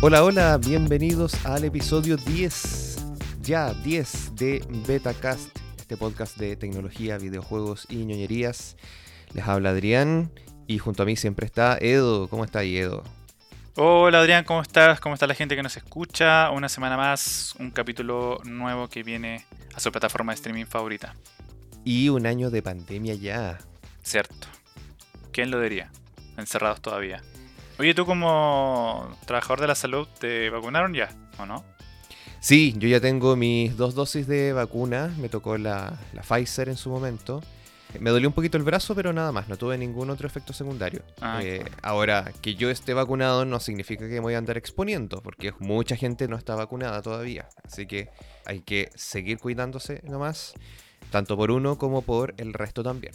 [0.00, 2.98] Hola, hola, bienvenidos al episodio 10,
[3.40, 8.76] ya 10 de Betacast, este podcast de tecnología, videojuegos y ñoñerías.
[9.34, 10.30] Les habla Adrián
[10.68, 12.28] y junto a mí siempre está Edo.
[12.28, 13.02] ¿Cómo está ahí, Edo?
[13.74, 15.00] Hola Adrián, ¿cómo estás?
[15.00, 16.52] ¿Cómo está la gente que nos escucha?
[16.52, 21.16] Una semana más, un capítulo nuevo que viene a su plataforma de streaming favorita.
[21.84, 23.58] Y un año de pandemia ya.
[24.04, 24.46] Cierto.
[25.32, 25.90] ¿Quién lo diría?
[26.36, 27.20] Encerrados todavía.
[27.78, 31.64] Oye, tú como trabajador de la salud, ¿te vacunaron ya o no?
[32.40, 35.14] Sí, yo ya tengo mis dos dosis de vacuna.
[35.18, 37.40] Me tocó la, la Pfizer en su momento.
[38.00, 41.02] Me dolió un poquito el brazo, pero nada más, no tuve ningún otro efecto secundario.
[41.20, 45.22] Ah, Eh, ahora, que yo esté vacunado no significa que me voy a andar exponiendo,
[45.22, 47.48] porque mucha gente no está vacunada todavía.
[47.64, 48.10] Así que
[48.44, 50.52] hay que seguir cuidándose nomás,
[51.10, 53.14] tanto por uno como por el resto también.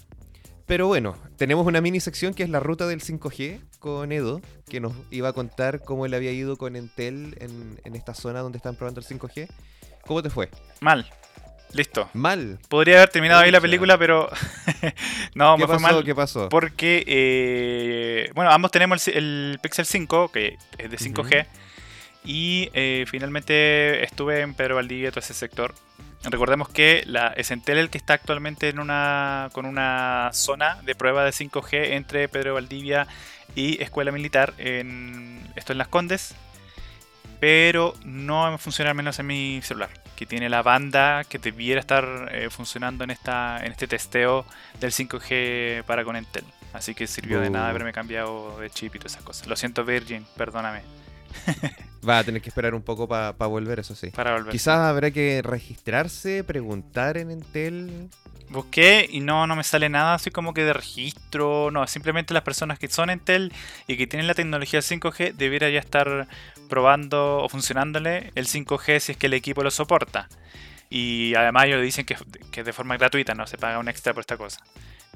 [0.66, 4.80] Pero bueno, tenemos una mini sección que es la ruta del 5G con Edo, que
[4.80, 8.58] nos iba a contar cómo le había ido con Entel en, en esta zona donde
[8.58, 9.50] están probando el 5G.
[10.06, 10.50] ¿Cómo te fue?
[10.80, 11.10] Mal.
[11.74, 12.08] Listo.
[12.14, 12.60] Mal.
[12.70, 14.30] Podría haber terminado ahí la película, pero
[15.36, 15.80] no, ¿Qué me fue pasó?
[15.80, 16.04] mal.
[16.04, 16.50] ¿Qué pasó?
[16.50, 19.16] Porque, eh, bueno, ambos tenemos el,
[19.54, 21.48] el Pixel 5, que es de 5G.
[22.26, 25.74] Y eh, finalmente estuve en Pedro Valdivia, todo ese sector.
[26.24, 30.96] Recordemos que la, es Entel el que está actualmente en una, con una zona de
[30.96, 33.08] prueba de 5G entre Pedro Valdivia
[33.56, 34.54] y Escuela Militar.
[34.58, 36.36] En, esto en Las Condes.
[37.42, 39.90] Pero no funciona al menos en mi celular.
[40.16, 44.46] Que tiene la banda que debiera estar eh, funcionando en, esta, en este testeo
[44.80, 46.46] del 5G para con Entel.
[46.72, 47.72] Así que sirvió de nada Bu.
[47.72, 49.48] haberme cambiado de chip y todas esas cosas.
[49.48, 51.03] Lo siento, Virgin, perdóname.
[52.08, 54.10] Va a tener que esperar un poco para volver, eso sí.
[54.10, 54.52] Para volver.
[54.52, 58.10] Quizás habrá que registrarse, preguntar en Entel.
[58.50, 61.72] Busqué y no, no me sale nada así como que de registro.
[61.72, 63.54] No, simplemente las personas que son Entel
[63.88, 66.28] y que tienen la tecnología 5G debiera ya estar
[66.70, 70.28] probando o funcionándole el 5G si es que el equipo lo soporta.
[70.90, 72.16] Y además ellos dicen que,
[72.52, 74.60] que es de forma gratuita, no se paga un extra por esta cosa.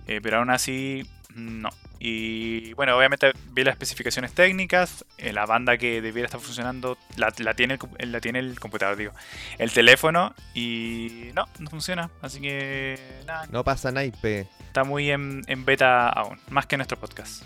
[0.07, 1.69] Eh, pero aún así, no.
[1.99, 7.33] Y bueno, obviamente vi las especificaciones técnicas, eh, la banda que debiera estar funcionando la,
[7.39, 9.13] la tiene el, la tiene el computador, digo,
[9.57, 12.09] el teléfono y no, no funciona.
[12.21, 14.47] Así que nada, No pasa naipe.
[14.67, 17.43] está muy en, en beta aún, más que nuestro podcast.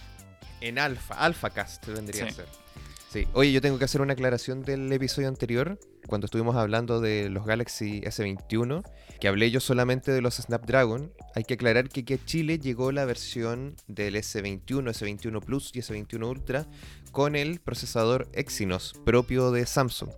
[0.60, 2.46] En alfa, AlphaCast vendría a ser.
[3.10, 3.28] Sí.
[3.34, 7.45] Oye, yo tengo que hacer una aclaración del episodio anterior, cuando estuvimos hablando de los
[7.45, 8.84] Galaxy S21,
[9.19, 11.12] que hablé yo solamente de los Snapdragon.
[11.35, 16.28] Hay que aclarar que a Chile llegó la versión del S21, S21 Plus y S21
[16.28, 16.67] Ultra
[17.12, 20.09] con el procesador Exynos propio de Samsung.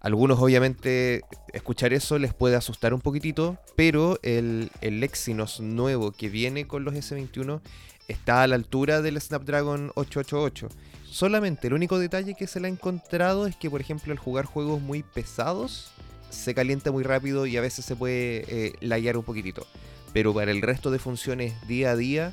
[0.00, 6.28] Algunos obviamente escuchar eso les puede asustar un poquitito, pero el, el Exynos nuevo que
[6.28, 7.60] viene con los S21
[8.08, 10.68] está a la altura del Snapdragon 888.
[11.12, 14.46] Solamente el único detalle que se le ha encontrado es que, por ejemplo, al jugar
[14.46, 15.92] juegos muy pesados,
[16.30, 19.66] se calienta muy rápido y a veces se puede eh, laguear un poquitito.
[20.14, 22.32] Pero para el resto de funciones día a día,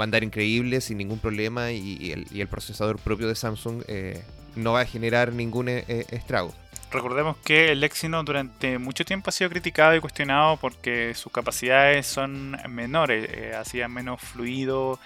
[0.00, 3.82] va a increíble sin ningún problema y, y el, y el procesador propio de Samsung
[3.86, 6.54] eh, no va a generar ningún eh, eh, estrago.
[6.90, 12.06] Recordemos que el Exynos durante mucho tiempo ha sido criticado y cuestionado porque sus capacidades
[12.06, 14.98] son menores, eh, hacía menos fluido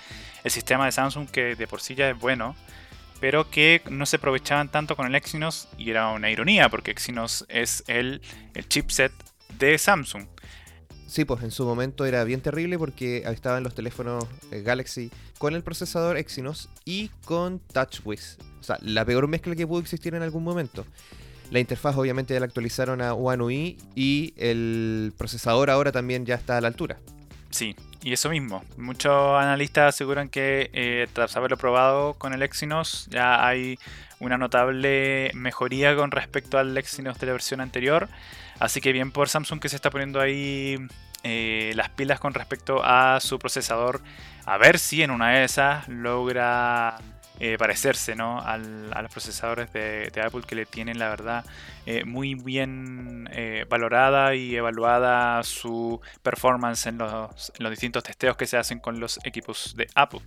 [0.44, 2.54] el sistema de Samsung que de por sí ya es bueno,
[3.20, 7.44] pero que no se aprovechaban tanto con el Exynos y era una ironía porque Exynos
[7.48, 8.22] es el,
[8.54, 9.12] el chipset
[9.58, 10.26] de Samsung.
[11.06, 15.54] Sí, pues en su momento era bien terrible porque estaban los teléfonos eh, Galaxy con
[15.54, 18.38] el procesador Exynos y con TouchWiz.
[18.60, 20.86] O sea, la peor mezcla que pudo existir en algún momento.
[21.50, 26.36] La interfaz obviamente ya la actualizaron a One UI y el procesador ahora también ya
[26.36, 27.00] está a la altura.
[27.50, 28.64] Sí, y eso mismo.
[28.76, 33.78] Muchos analistas aseguran que eh, tras haberlo probado con el Exynos ya hay
[34.18, 38.08] una notable mejoría con respecto al Exynos de la versión anterior.
[38.58, 40.78] Así que bien por Samsung que se está poniendo ahí
[41.22, 44.00] eh, las pilas con respecto a su procesador.
[44.46, 46.98] A ver si en una de esas logra
[47.40, 48.38] eh, parecerse ¿no?
[48.38, 51.44] Al- a los procesadores de, Apple que le tienen la verdad
[51.86, 58.36] eh, muy bien eh, valorada y evaluada su performance en los, en los distintos testeos
[58.36, 60.20] que se hacen con los equipos de Apple.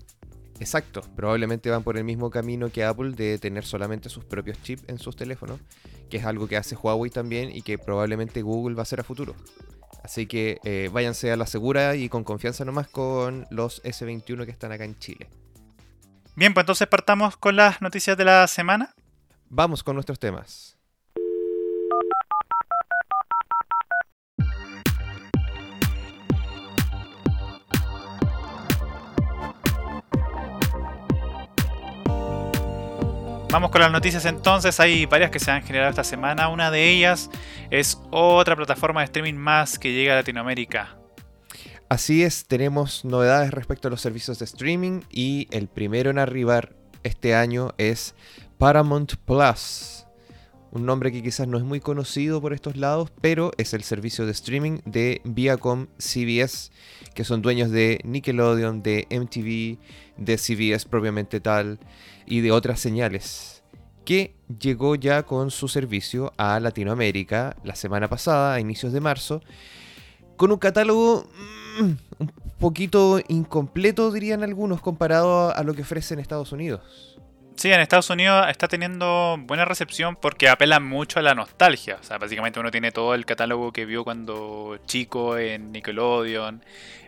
[0.59, 4.83] Exacto, probablemente van por el mismo camino que Apple de tener solamente sus propios chips
[4.87, 5.59] en sus teléfonos,
[6.09, 9.03] que es algo que hace Huawei también y que probablemente Google va a hacer a
[9.03, 9.35] futuro.
[10.03, 14.71] Así que váyanse a la segura y con confianza nomás con los S21 que están
[14.71, 15.29] acá en Chile.
[16.35, 18.95] Bien, pues entonces partamos con las noticias de la semana.
[19.49, 20.77] Vamos con nuestros temas.
[33.51, 36.89] Vamos con las noticias entonces, hay varias que se han generado esta semana, una de
[36.89, 37.29] ellas
[37.69, 41.02] es otra plataforma de streaming más que llega a Latinoamérica.
[41.93, 46.75] Así es, tenemos novedades respecto a los servicios de streaming y el primero en arribar
[47.03, 48.15] este año es
[48.57, 50.07] Paramount Plus.
[50.71, 54.25] Un nombre que quizás no es muy conocido por estos lados, pero es el servicio
[54.25, 56.71] de streaming de Viacom CBS,
[57.13, 59.77] que son dueños de Nickelodeon, de MTV,
[60.17, 61.77] de CBS propiamente tal
[62.25, 63.61] y de otras señales,
[64.03, 69.43] que llegó ya con su servicio a Latinoamérica la semana pasada, a inicios de marzo,
[70.37, 71.29] con un catálogo
[71.79, 77.13] mm, un poquito incompleto, dirían algunos, comparado a lo que ofrece en Estados Unidos.
[77.55, 81.97] Sí, en Estados Unidos está teniendo buena recepción porque apela mucho a la nostalgia.
[82.01, 86.63] O sea, básicamente uno tiene todo el catálogo que vio cuando chico en Nickelodeon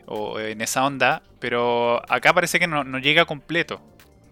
[0.06, 3.82] o en esa onda, pero acá parece que no, llega completo.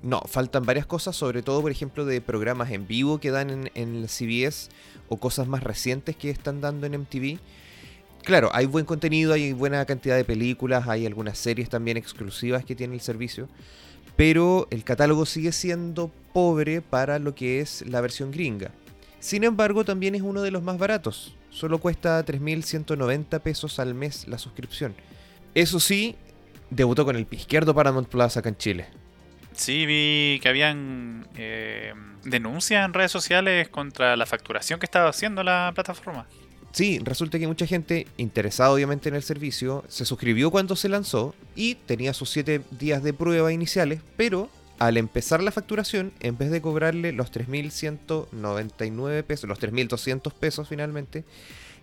[0.03, 3.71] No, faltan varias cosas, sobre todo, por ejemplo, de programas en vivo que dan en,
[3.73, 4.69] en el CBS
[5.09, 7.39] o cosas más recientes que están dando en MTV.
[8.23, 12.75] Claro, hay buen contenido, hay buena cantidad de películas, hay algunas series también exclusivas que
[12.75, 13.49] tiene el servicio
[14.15, 18.71] pero el catálogo sigue siendo pobre para lo que es la versión gringa.
[19.19, 21.35] Sin embargo, también es uno de los más baratos.
[21.49, 24.93] Solo cuesta 3.190 pesos al mes la suscripción.
[25.55, 26.15] Eso sí,
[26.69, 28.87] debutó con el pie izquierdo Paramount Plus acá en Chile.
[29.53, 31.93] Sí, vi que habían eh,
[32.23, 36.27] denuncias en redes sociales contra la facturación que estaba haciendo la plataforma.
[36.73, 41.35] Sí, resulta que mucha gente interesada obviamente en el servicio se suscribió cuando se lanzó
[41.55, 44.49] y tenía sus 7 días de prueba iniciales, pero
[44.79, 51.23] al empezar la facturación, en vez de cobrarle los 3.199 pesos, los 3.200 pesos finalmente,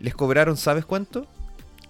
[0.01, 1.29] les cobraron, ¿sabes cuánto?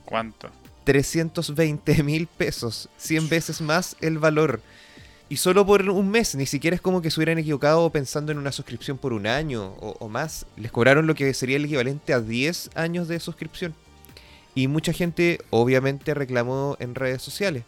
[0.05, 0.51] ¿Cuánto?
[0.85, 4.61] 320 mil pesos, 100 veces más el valor.
[5.31, 8.39] Y solo por un mes, ni siquiera es como que se hubieran equivocado pensando en
[8.39, 10.45] una suscripción por un año o, más.
[10.57, 13.73] Les cobraron lo que sería el equivalente a 10 años de suscripción.
[14.57, 17.63] Y mucha gente obviamente reclamó en redes sociales.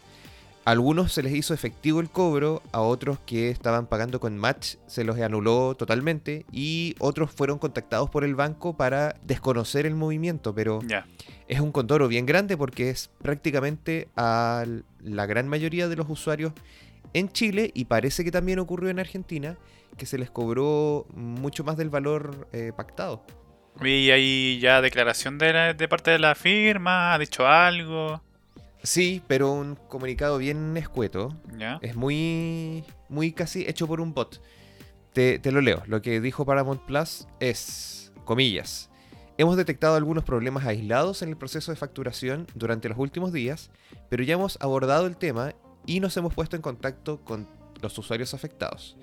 [0.64, 4.75] A algunos se les hizo efectivo el cobro, a otros que estaban pagando con Match
[4.88, 10.53] se los anuló totalmente y otros fueron contactados por el banco para desconocer el movimiento,
[10.53, 10.81] pero
[11.47, 14.65] es un condoro bien grande porque es prácticamente a
[15.00, 16.53] la gran mayoría de los usuarios
[17.14, 19.59] en Chile y parece que también ocurrió en Argentina,
[19.97, 23.25] que se les cobró mucho más del valor eh, pactado.
[23.81, 27.14] ¿Y hay ya declaración de, de, parte de la firma?
[27.14, 28.23] ¿Ha dicho algo?
[28.82, 31.37] Sí, pero un comunicado bien escueto.
[31.81, 34.43] Es muy, muy casi hecho por un bot.
[35.12, 35.82] Te, te lo leo.
[35.87, 38.91] Lo que dijo Paramount Plus es, comillas,
[39.38, 43.70] Hemos detectado algunos problemas aislados en el proceso de facturación durante los últimos días,
[44.11, 45.55] pero ya hemos abordado el tema
[45.87, 47.46] y nos hemos puesto en contacto con
[47.81, 48.96] los usuarios afectados.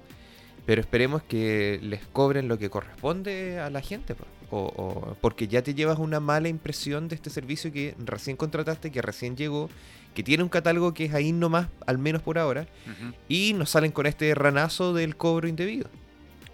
[0.67, 4.15] Pero esperemos que les cobren lo que corresponde a la gente.
[4.15, 8.91] Pues o, porque ya te llevas una mala impresión de este servicio que recién contrataste,
[8.91, 9.69] que recién llegó,
[10.15, 12.67] que tiene un catálogo que es ahí nomás, al menos por ahora,
[13.29, 15.89] y nos salen con este ranazo del cobro indebido.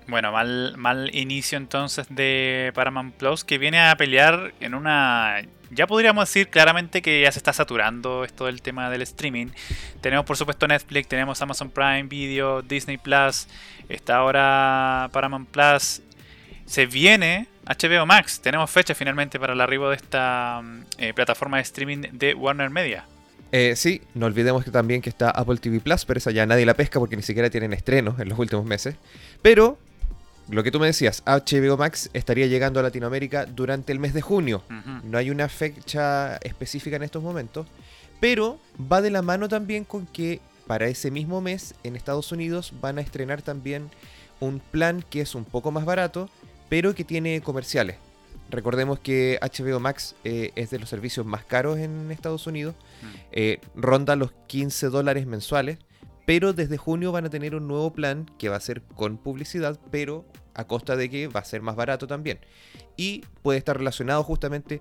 [0.09, 5.43] Bueno, mal, mal inicio entonces de Paramount Plus, que viene a pelear en una...
[5.71, 9.49] Ya podríamos decir claramente que ya se está saturando esto del tema del streaming.
[10.01, 13.47] Tenemos por supuesto Netflix, tenemos Amazon Prime Video, Disney Plus,
[13.89, 16.03] está ahora Paramount Plus.
[16.67, 21.59] Se viene HBO Max, tenemos fecha finalmente para el arribo de esta mm, eh, plataforma
[21.59, 23.05] de streaming de Warner Media.
[23.53, 26.65] Eh, sí, no olvidemos que también que está Apple TV Plus, pero esa ya nadie
[26.65, 28.95] la pesca porque ni siquiera tienen estrenos en los últimos meses.
[29.43, 29.79] Pero,
[30.49, 34.21] lo que tú me decías, HBO Max estaría llegando a Latinoamérica durante el mes de
[34.21, 34.63] junio.
[35.03, 37.67] No hay una fecha específica en estos momentos,
[38.21, 42.73] pero va de la mano también con que para ese mismo mes en Estados Unidos
[42.81, 43.91] van a estrenar también
[44.39, 46.31] un plan que es un poco más barato,
[46.71, 47.97] pero que tiene comerciales.
[48.49, 53.07] Recordemos que HBO Max eh, es de los servicios más caros en Estados Unidos, mm.
[53.33, 55.79] eh, ronda los 15 dólares mensuales,
[56.27, 59.79] pero desde junio van a tener un nuevo plan que va a ser con publicidad,
[59.91, 60.25] pero
[60.55, 62.39] a costa de que va a ser más barato también.
[62.97, 64.81] Y puede estar relacionado justamente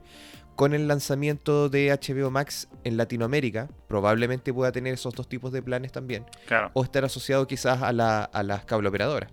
[0.56, 5.62] con el lanzamiento de HBO Max en Latinoamérica, probablemente pueda tener esos dos tipos de
[5.62, 6.26] planes también,
[6.74, 9.32] o estar asociado quizás a, la, a las cableoperadoras.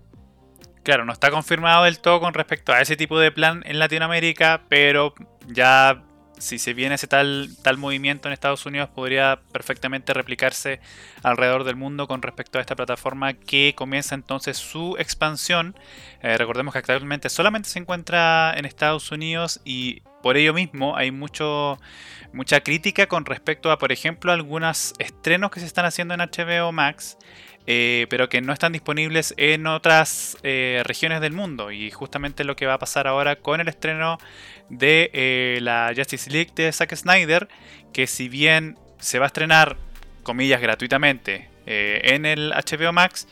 [0.87, 4.61] Claro, no está confirmado del todo con respecto a ese tipo de plan en Latinoamérica,
[4.69, 5.13] pero
[5.45, 6.01] ya
[6.37, 10.79] si se viene ese tal, tal movimiento en Estados Unidos, podría perfectamente replicarse
[11.23, 15.75] alrededor del mundo con respecto a esta plataforma que comienza entonces su expansión.
[16.21, 21.11] Eh, recordemos que actualmente solamente se encuentra en Estados Unidos y por ello mismo hay
[21.11, 21.79] mucho,
[22.31, 26.71] mucha crítica con respecto a, por ejemplo, algunos estrenos que se están haciendo en HBO
[26.71, 27.17] Max.
[27.69, 31.69] Eh, pero que no están disponibles en otras eh, regiones del mundo.
[31.69, 34.17] Y justamente lo que va a pasar ahora con el estreno
[34.69, 37.49] de eh, la Justice League de Zack Snyder,
[37.91, 39.75] que si bien se va a estrenar,
[40.23, 43.27] comillas, gratuitamente en el HBO Max,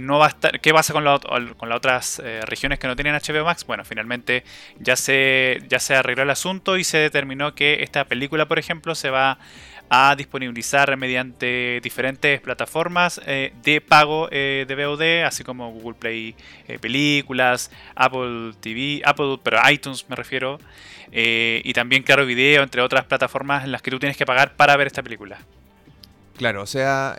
[0.00, 0.34] no va.
[0.62, 1.04] ¿Qué pasa con,
[1.58, 3.66] con las otras regiones que no tienen HBO Max?
[3.66, 4.42] Bueno, finalmente
[4.78, 8.94] ya se, ya se arregló el asunto y se determinó que esta película, por ejemplo,
[8.94, 9.38] se va
[10.16, 16.34] disponibilizar mediante diferentes plataformas eh, de pago eh, de VOD, así como Google Play
[16.66, 20.58] eh, Películas, Apple TV, Apple, pero iTunes me refiero,
[21.12, 24.76] y también Claro Video, entre otras plataformas en las que tú tienes que pagar para
[24.76, 25.38] ver esta película.
[26.36, 27.16] Claro, o sea,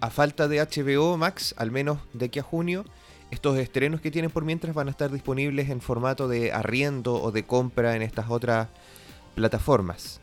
[0.00, 2.84] a falta de HBO Max, al menos de aquí a junio,
[3.30, 7.32] estos estrenos que tienen por mientras van a estar disponibles en formato de arriendo o
[7.32, 8.68] de compra en estas otras
[9.34, 10.20] plataformas.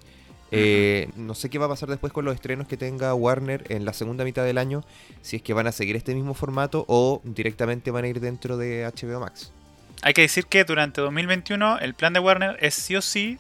[0.51, 3.86] Eh, no sé qué va a pasar después con los estrenos que tenga Warner en
[3.86, 4.84] la segunda mitad del año,
[5.22, 8.58] si es que van a seguir este mismo formato o directamente van a ir dentro
[8.58, 9.51] de HBO Max.
[10.01, 13.38] Hay que decir que durante 2021 el plan de Warner es sí o sí,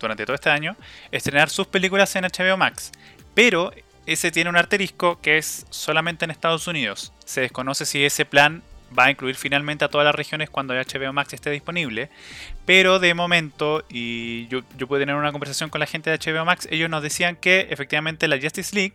[0.00, 0.76] durante todo este año,
[1.12, 2.90] estrenar sus películas en HBO Max.
[3.34, 3.72] Pero
[4.06, 7.12] ese tiene un arterisco que es solamente en Estados Unidos.
[7.24, 8.62] Se desconoce si ese plan
[8.96, 12.10] va a incluir finalmente a todas las regiones cuando HBO Max esté disponible.
[12.66, 16.44] Pero de momento, y yo, yo pude tener una conversación con la gente de HBO
[16.44, 18.94] Max, ellos nos decían que efectivamente la Justice League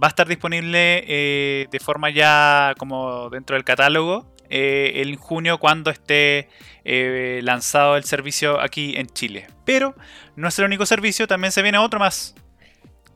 [0.00, 5.58] va a estar disponible eh, de forma ya como dentro del catálogo eh, en junio
[5.58, 6.48] cuando esté
[6.84, 9.46] eh, lanzado el servicio aquí en Chile.
[9.64, 9.94] Pero
[10.36, 12.34] no es el único servicio, también se viene otro más.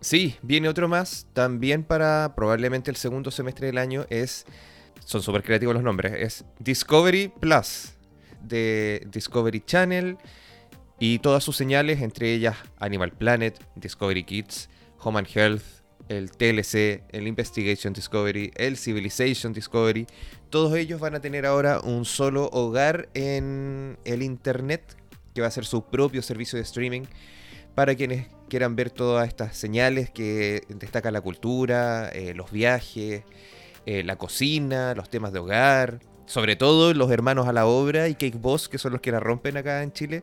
[0.00, 4.46] Sí, viene otro más, también para probablemente el segundo semestre del año, es
[5.04, 6.14] son súper creativos los nombres.
[6.16, 7.92] Es Discovery Plus
[8.42, 10.16] de Discovery Channel
[10.98, 14.68] y todas sus señales, entre ellas Animal Planet, Discovery Kids,
[14.98, 15.62] Home and Health,
[16.08, 20.06] el TLC, el Investigation Discovery, el Civilization Discovery.
[20.50, 24.96] Todos ellos van a tener ahora un solo hogar en el Internet,
[25.34, 27.02] que va a ser su propio servicio de streaming
[27.74, 33.22] para quienes quieran ver todas estas señales que destaca la cultura, eh, los viajes,
[33.86, 38.14] eh, la cocina, los temas de hogar, sobre todo los hermanos a la obra y
[38.14, 40.22] Cake Boss, que son los que la rompen acá en Chile,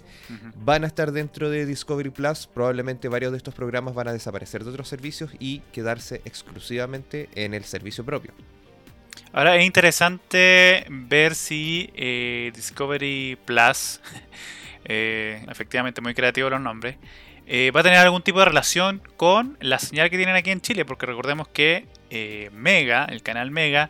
[0.55, 2.47] van a estar dentro de Discovery Plus.
[2.47, 7.53] Probablemente varios de estos programas van a desaparecer de otros servicios y quedarse exclusivamente en
[7.53, 8.33] el servicio propio.
[9.31, 14.01] Ahora es interesante ver si eh, Discovery Plus,
[14.85, 16.95] eh, efectivamente muy creativo los nombres,
[17.75, 20.85] va a tener algún tipo de relación con la señal que tienen aquí en Chile,
[20.85, 23.89] porque recordemos que eh, Mega, el canal Mega,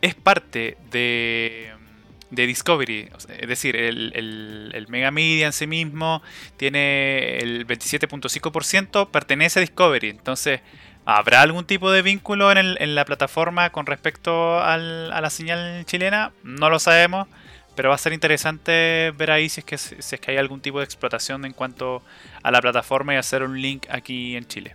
[0.00, 1.72] es parte de,
[2.30, 3.08] Discovery.
[3.38, 6.22] es decir, el, Mega Media en sí mismo
[6.56, 10.10] tiene el 27.5%, pertenece a Discovery.
[10.10, 10.60] Entonces,
[11.04, 16.32] ¿habrá algún tipo de vínculo en, la plataforma con respecto a la señal chilena?
[16.42, 17.28] No lo sabemos.
[17.76, 20.60] Pero va a ser interesante ver ahí si es, que, si es que hay algún
[20.60, 22.02] tipo de explotación en cuanto
[22.42, 24.74] a la plataforma y hacer un link aquí en Chile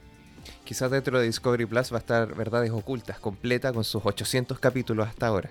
[0.71, 5.05] quizás dentro de Discovery Plus va a estar Verdades Ocultas, completa con sus 800 capítulos
[5.05, 5.49] hasta ahora.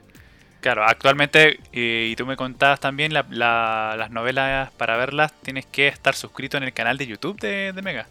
[0.63, 6.57] Claro, actualmente, y tú me contabas también, las novelas para verlas tienes que estar suscrito
[6.57, 8.07] en el canal de YouTube de, de, Mega.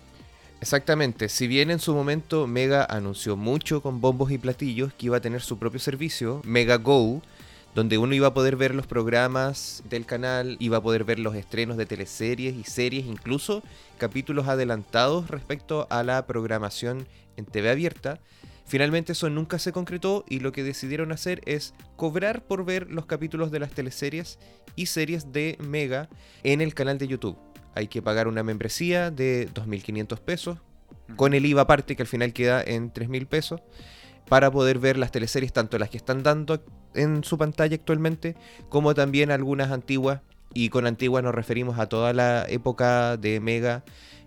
[0.62, 5.18] Exactamente, si bien en su momento Mega anunció mucho con bombos y platillos que iba
[5.18, 7.24] a tener su propio servicio, Mega Go,
[7.76, 11.36] donde uno iba a poder ver los programas del canal, iba a poder ver los
[11.36, 13.64] estrenos de teleseries y series, incluso
[13.98, 17.08] capítulos adelantados respecto a la programación
[17.38, 18.20] en TV abierta.
[18.66, 23.06] Finalmente eso nunca se concretó y lo que decidieron hacer es cobrar por ver los
[23.06, 24.40] capítulos de las teleseries
[24.76, 26.10] y series de Mega
[26.44, 27.38] en el canal de YouTube.
[27.76, 30.58] Hay que pagar una membresía de 2.500 pesos,
[31.16, 33.62] con el IVA aparte que al final queda en 3.000 pesos
[34.30, 38.36] para poder ver las teleseries, tanto las que están dando en su pantalla actualmente,
[38.70, 40.22] como también algunas antiguas.
[40.54, 43.84] Y con antiguas nos referimos a toda la época de Mega,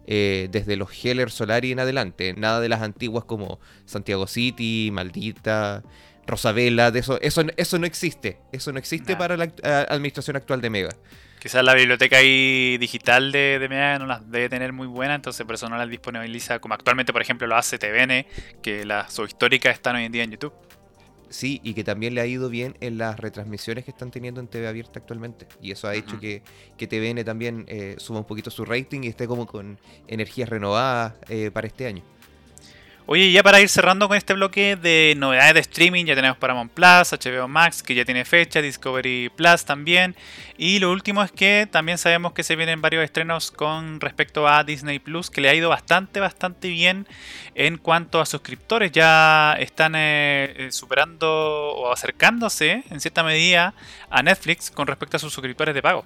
[0.07, 2.35] eh, desde los Heller Solari en adelante.
[2.35, 5.83] Nada de las antiguas como Santiago City, Maldita,
[6.27, 8.39] Rosabella, de eso, eso, eso no existe.
[8.53, 9.53] Eso no existe para la
[9.89, 10.91] administración actual de Mega.
[11.43, 15.45] Quizás la biblioteca ahí digital de, de Mega no las debe tener muy buena, entonces
[15.45, 18.25] por eso no las disponibiliza como actualmente, por ejemplo, lo hace TVN,
[18.63, 20.53] que las históricas están hoy en día en YouTube.
[21.31, 24.47] Sí, y que también le ha ido bien en las retransmisiones que están teniendo en
[24.47, 25.49] TV abierta actualmente.
[25.61, 26.45] Y eso ha hecho que,
[26.77, 31.15] que TVN también eh, suba un poquito su rating y esté como con energías renovadas
[31.29, 32.05] eh, para este año.
[33.07, 36.71] Oye, ya para ir cerrando con este bloque de novedades de streaming, ya tenemos Paramount
[36.71, 40.15] Plus, HBO Max, que ya tiene fecha, Discovery Plus también.
[40.57, 44.63] Y lo último es que también sabemos que se vienen varios estrenos con respecto a
[44.63, 47.09] Disney Plus, que le ha ido bastante, bastante bien
[47.57, 48.93] en cuanto a suscriptores.
[48.93, 53.75] Ya están eh, eh, superando o acercándose en cierta medida
[54.11, 56.05] a Netflix con respecto a sus suscriptores de pago.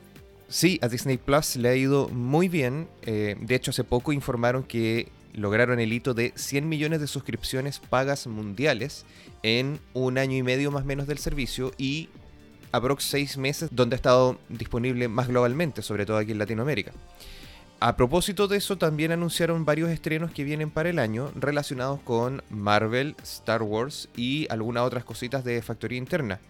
[0.49, 2.89] Sí, a Disney Plus le ha ido muy bien.
[3.03, 7.79] Eh, de hecho, hace poco informaron que lograron el hito de 100 millones de suscripciones
[7.79, 9.05] pagas mundiales
[9.43, 12.09] en un año y medio más o menos del servicio y
[12.73, 16.93] aprox 6 meses donde ha estado disponible más globalmente, sobre todo aquí en Latinoamérica.
[17.79, 22.43] A propósito de eso, también anunciaron varios estrenos que vienen para el año relacionados con
[22.49, 26.41] Marvel, Star Wars y algunas otras cositas de factoría interna.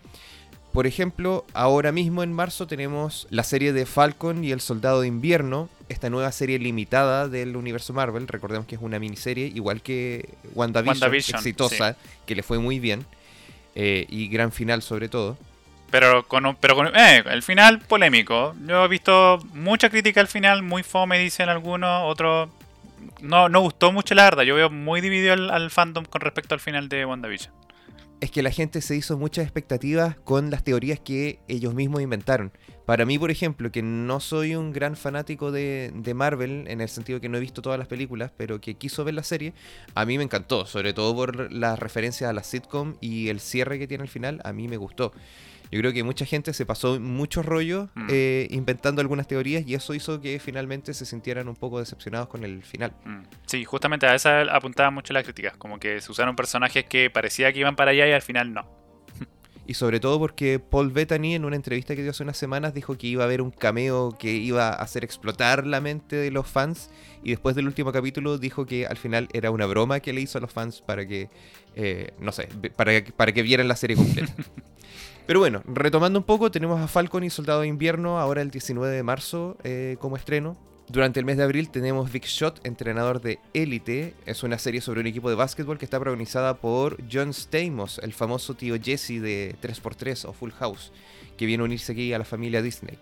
[0.73, 5.09] Por ejemplo, ahora mismo en marzo tenemos la serie de Falcon y el Soldado de
[5.09, 8.29] Invierno, esta nueva serie limitada del universo Marvel.
[8.29, 13.05] Recordemos que es una miniserie, igual que WandaVision, exitosa, que le fue muy bien.
[13.75, 15.37] Eh, y gran final sobre todo.
[15.91, 18.55] Pero con, pero con eh, el final polémico.
[18.67, 22.49] Yo he visto mucha crítica al final, muy fome dicen algunos, otros
[23.21, 24.43] no, no gustó mucho la verdad.
[24.45, 27.66] Yo veo muy dividido al fandom con respecto al final de WandaVision
[28.21, 32.53] es que la gente se hizo muchas expectativas con las teorías que ellos mismos inventaron.
[32.87, 37.21] Para mí, por ejemplo, que no soy un gran fanático de, Marvel, en el sentido
[37.21, 39.55] que no he visto todas las películas, pero que quiso ver la serie,
[39.95, 43.79] a mí me encantó, sobre todo por las referencias a la sitcom y el cierre
[43.79, 45.13] que tiene al final, a mí me gustó.
[45.71, 48.07] Yo creo que mucha gente se pasó muchos rollos mm.
[48.11, 52.45] eh, inventando algunas teorías y eso hizo que finalmente se sintieran un poco decepcionados con
[52.45, 52.93] el final.
[53.05, 53.23] Mm.
[53.47, 57.53] Sí, justamente a esa apuntaba mucho las críticas, como que se usaron personajes que parecía
[57.53, 58.87] que iban para allá y al final no.
[59.69, 62.97] Y sobre todo porque Paul Bettany en una entrevista que dio hace unas semanas dijo
[62.97, 66.47] que iba a haber un cameo que iba a hacer explotar la mente de los
[66.47, 66.89] fans
[67.25, 70.39] y después del último capítulo dijo que al final era una broma que le hizo
[70.39, 71.29] a los fans para que,
[71.75, 74.33] eh, no sé, para, para que vieran la serie completa.
[75.27, 78.95] Pero bueno, retomando un poco, tenemos a Falcon y Soldado de Invierno ahora el 19
[78.95, 80.57] de marzo eh, como estreno.
[80.89, 84.15] Durante el mes de abril tenemos Big Shot, entrenador de élite.
[84.25, 88.13] Es una serie sobre un equipo de básquetbol que está protagonizada por John Stamos, el
[88.13, 90.93] famoso tío Jesse de 3x3 o Full House,
[91.37, 92.97] que viene a unirse aquí a la familia Disney.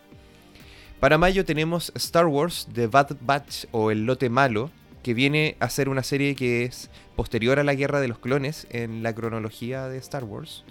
[1.00, 4.70] Para mayo tenemos Star Wars The Bad Batch o El Lote Malo,
[5.02, 8.66] que viene a ser una serie que es posterior a la Guerra de los Clones
[8.70, 10.64] en la cronología de Star Wars.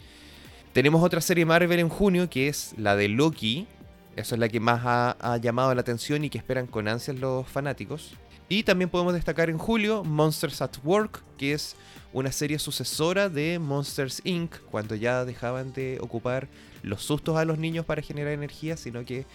[0.74, 3.68] Tenemos otra serie Marvel en junio que es la de Loki.
[4.16, 7.48] Esa es la que más ha, llamado la atención y que esperan con ansias los
[7.48, 8.16] fanáticos.
[8.50, 11.76] Y también podemos destacar en julio Monsters at Work, que es
[12.12, 16.48] una serie sucesora de Monsters Inc., cuando ya dejaban de ocupar
[16.82, 19.28] los sustos a los niños para generar energía, sino que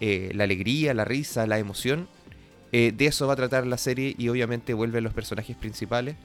[0.00, 2.08] eh, la alegría, la risa, la emoción.
[2.72, 6.16] Eh, de eso va a tratar la serie y obviamente vuelven los personajes principales.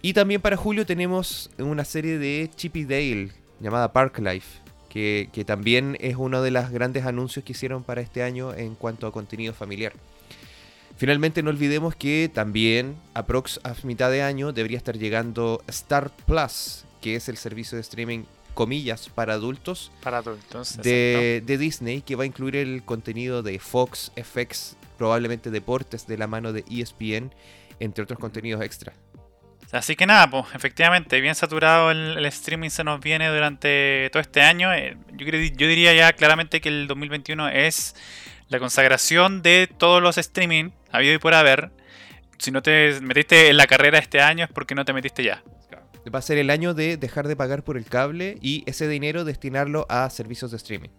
[0.00, 5.44] Y también para julio tenemos una serie de Chip y Dale, llamada Park Life, que,
[5.46, 9.12] también es uno de los grandes anuncios que hicieron para este año en cuanto a
[9.12, 9.92] contenido familiar.
[10.96, 16.84] Finalmente no olvidemos que también aprox a mitad de año debería estar llegando Star Plus,
[17.00, 22.14] que es el servicio de streaming comillas para adultos, para adultos de, de, Disney que
[22.14, 27.32] va a incluir el contenido de Fox, FX, probablemente deportes de la mano de ESPN,
[27.80, 28.92] entre otros contenidos extra.
[29.74, 34.40] Así que nada, pues efectivamente, bien saturado el, streaming se nos viene durante todo este
[34.40, 34.72] año.
[34.72, 37.96] Eh, yo, yo diría ya claramente que el 2021 es
[38.48, 41.72] la consagración de todos los streaming habido y por haber.
[42.38, 45.42] Si no te metiste en la carrera este año es porque no te metiste ya.
[46.14, 49.24] Va a ser el año de dejar de pagar por el cable y ese dinero
[49.24, 50.90] destinarlo a servicios de streaming.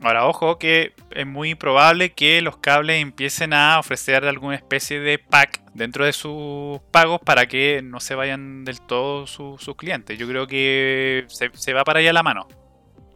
[0.00, 5.18] Ahora, ojo que es muy probable que los cables empiecen a ofrecer alguna especie de
[5.18, 10.18] pack dentro de sus pagos para que no se vayan del todo sus clientes.
[10.18, 12.46] Yo creo que se, se va para allá la mano.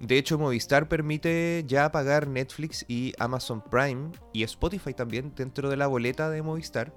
[0.00, 5.76] De hecho, Movistar permite ya pagar Netflix y Amazon Prime y Spotify también dentro de
[5.76, 6.94] la boleta de Movistar.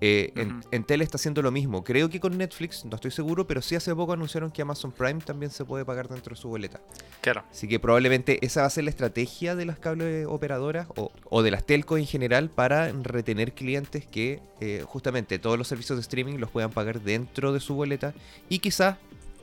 [0.00, 0.32] Eh,
[0.70, 1.84] en, tele está haciendo lo mismo.
[1.84, 5.20] Creo que con Netflix, no estoy seguro, pero sí hace poco anunciaron que Amazon Prime
[5.20, 6.80] también se puede pagar dentro de su boleta.
[7.20, 7.44] Claro.
[7.50, 11.50] Así que probablemente esa va a ser la estrategia de las cable operadoras o, de
[11.50, 16.38] las telcos en general para retener clientes que eh, justamente todos los servicios de streaming
[16.38, 18.14] los puedan pagar dentro de su boleta
[18.48, 18.96] y quizás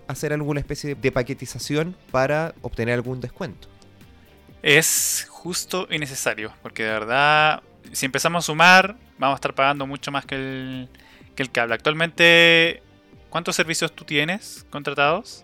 [0.07, 3.67] hacer alguna especie de paquetización para obtener algún descuento.
[4.61, 9.87] Es justo y necesario, porque de verdad, si empezamos a sumar, vamos a estar pagando
[9.87, 10.89] mucho más que el,
[11.35, 11.75] que el cable.
[11.75, 12.81] Actualmente,
[13.29, 15.43] ¿cuántos servicios tú tienes contratados?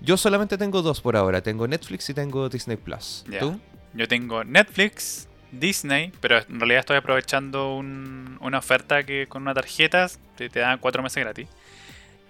[0.00, 1.42] Yo solamente tengo dos por ahora.
[1.42, 3.24] Tengo Netflix y tengo Disney Plus.
[3.28, 3.40] Ya.
[3.40, 3.60] ¿Tú?
[3.92, 9.52] Yo tengo Netflix, Disney, pero en realidad estoy aprovechando un- una oferta que con una
[9.52, 11.48] tarjeta te, te dan cuatro meses gratis.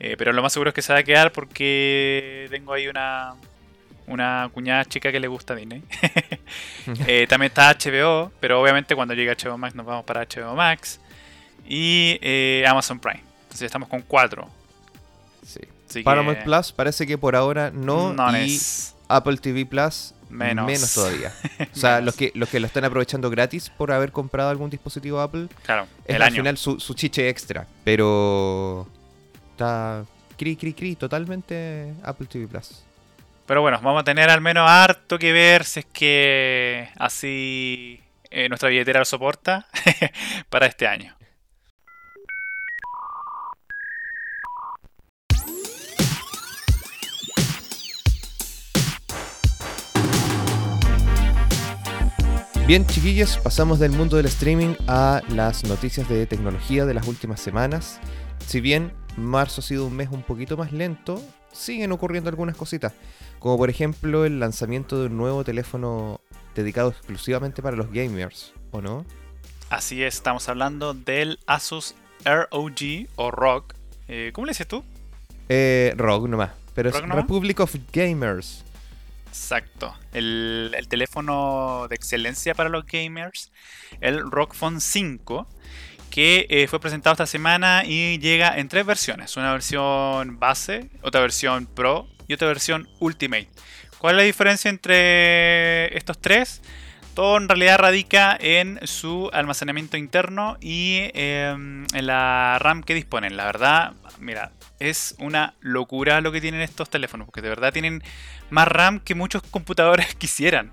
[0.01, 3.35] Eh, pero lo más seguro es que se va a quedar porque tengo ahí una,
[4.11, 5.83] una cuñada chica que le gusta Disney.
[7.07, 10.99] Eh, también está HBO, pero obviamente cuando llegue HBO Max nos vamos para HBO Max.
[11.67, 13.23] Y eh, Amazon Prime.
[13.43, 14.49] Entonces estamos con cuatro.
[15.47, 15.61] Sí.
[15.89, 18.13] Así Paramount que Plus parece que por ahora no.
[18.13, 20.67] no y es Apple TV Plus menos.
[20.67, 21.33] menos, todavía.
[21.73, 22.05] O sea, Menos.
[22.07, 25.87] los que, los que lo están aprovechando gratis por haber comprado algún dispositivo Apple, Claro,
[26.05, 26.37] es el al año.
[26.37, 27.67] final su, su chiche extra.
[27.85, 28.89] Pero
[29.53, 30.05] está
[30.37, 32.83] cri, cri, cri, totalmente Apple TV Plus.
[33.51, 38.49] Pero bueno, vamos a tener al menos harto que ver si es que así eh,
[38.49, 39.67] nuestra billetera lo soporta
[40.49, 41.17] para este año.
[52.69, 57.41] Bien, chiquillos, pasamos del mundo del streaming a las noticias de tecnología de las últimas
[57.41, 57.99] semanas.
[58.47, 61.21] Si bien marzo ha sido un mes un poquito más lento,
[61.53, 62.93] siguen ocurriendo algunas cositas.
[63.41, 66.21] Como por ejemplo el lanzamiento de un nuevo teléfono
[66.55, 69.07] dedicado exclusivamente para los gamers, ¿o no?
[69.71, 73.65] Así es, estamos hablando del Asus ROG o ROG.
[74.09, 74.85] Eh, ¿Cómo le dices tú?
[75.49, 77.01] Eh, ROG nomás, pero es.
[77.01, 78.63] Republic of Gamers.
[79.29, 79.95] Exacto.
[80.13, 83.53] El, el teléfono de excelencia para los gamers,
[84.03, 85.49] el ROG Phone 5,
[86.11, 89.37] que eh, fue presentado esta semana y llega en tres versiones.
[89.39, 93.49] Una versión base, otra versión Pro y otra versión Ultimate.
[93.99, 96.63] ¿Cuál es la diferencia entre estos tres?
[97.15, 103.37] Todo en realidad radica en su almacenamiento interno y eh, en la RAM que disponen.
[103.37, 108.01] La verdad, mira, es una locura lo que tienen estos teléfonos, porque de verdad tienen
[108.49, 110.71] más RAM que muchos computadores quisieran.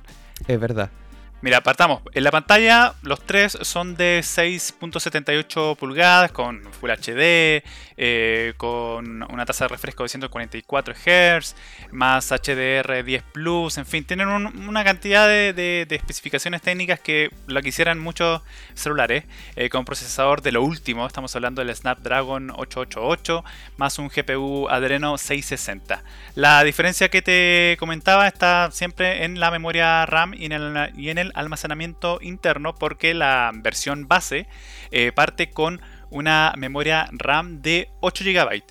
[0.47, 0.91] Es verdad.
[1.39, 2.01] Mira, partamos.
[2.13, 7.63] En la pantalla, los tres son de 6.78 pulgadas con Full HD,
[7.95, 11.55] eh, con una tasa de refresco de 144 Hz,
[11.91, 17.99] más HDR10 Plus, en fin, tienen un- una cantidad de, especificaciones técnicas que lo quisieran
[17.99, 18.41] muchos
[18.73, 19.23] celulares,
[19.55, 23.43] eh, con procesador de lo último, estamos hablando del Snapdragon 888,
[23.77, 26.03] más un GPU Adreno 660.
[26.33, 32.19] La diferencia que te comentaba está siempre en la memoria RAM y en el almacenamiento
[32.21, 34.47] interno porque la versión base
[34.91, 38.63] eh, parte con una memoria RAM de 8 GB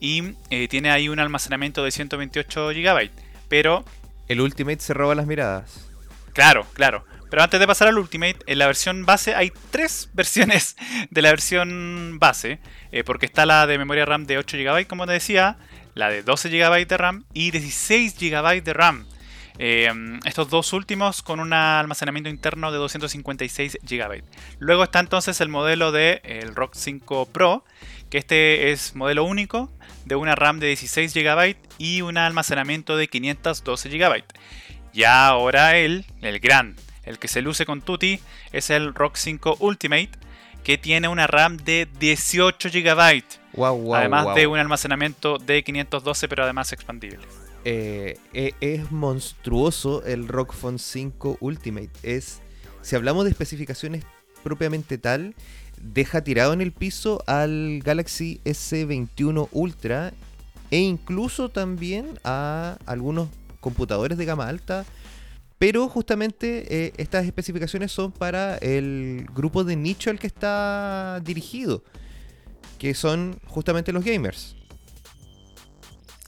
[0.00, 3.10] y eh, tiene ahí un almacenamiento de 128 GB.
[3.48, 3.84] Pero,
[4.28, 5.88] El Ultimate se roba las miradas.
[6.32, 7.04] claro, claro.
[7.30, 10.76] Pero antes de pasar al Ultimate, en la versión base hay tres versiones
[11.08, 12.58] de la versión base,
[12.90, 15.56] eh, porque está la de memoria RAM de 8 GB, como te decía,
[15.94, 19.06] la de 12 GB de RAM y 16 GB de RAM.
[19.58, 19.90] Eh,
[20.24, 24.22] estos dos últimos con un almacenamiento interno de 256 GB.
[24.58, 27.64] Luego está entonces el modelo de el ROG 5 Pro,
[28.10, 29.70] que este es modelo único
[30.04, 34.24] de una RAM de 16 GB y un almacenamiento de 512 GB.
[34.92, 38.20] Ya ahora el, el gran, el que se luce con Tutti,
[38.52, 40.10] es el ROG 5 Ultimate,
[40.64, 44.34] que tiene una RAM de 18 GB, Wow, wow, además wow.
[44.34, 47.18] de un almacenamiento de 512, pero además expandible.
[47.64, 51.90] Eh, eh, es monstruoso el Phone 5 Ultimate.
[52.02, 52.40] Es,
[52.80, 54.04] si hablamos de especificaciones
[54.42, 55.34] propiamente tal,
[55.80, 60.12] deja tirado en el piso al Galaxy S21 Ultra
[60.70, 63.28] e incluso también a algunos
[63.60, 64.84] computadores de gama alta.
[65.58, 71.84] Pero justamente eh, estas especificaciones son para el grupo de nicho al que está dirigido,
[72.78, 74.56] que son justamente los gamers.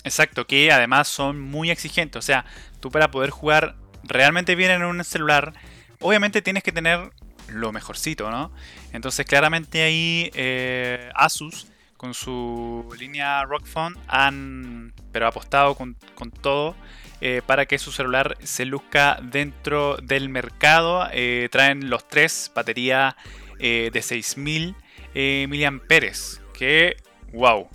[0.04, 2.18] Exacto, que además son muy exigentes.
[2.18, 2.44] O sea,
[2.80, 5.54] tú para poder jugar realmente bien en un celular,
[6.00, 7.10] obviamente tienes que tener
[7.48, 8.52] lo mejorcito, ¿no?
[8.92, 16.30] Entonces claramente ahí eh, Asus con su línea ROG Phone han pero apostado con, con
[16.30, 16.74] todo
[17.20, 21.08] eh, para que su celular se luzca dentro del mercado.
[21.12, 23.16] Eh, traen los tres batería
[23.58, 24.76] de 6000
[25.14, 26.40] eh, miliamperes.
[26.52, 26.96] Que
[27.32, 27.68] wow,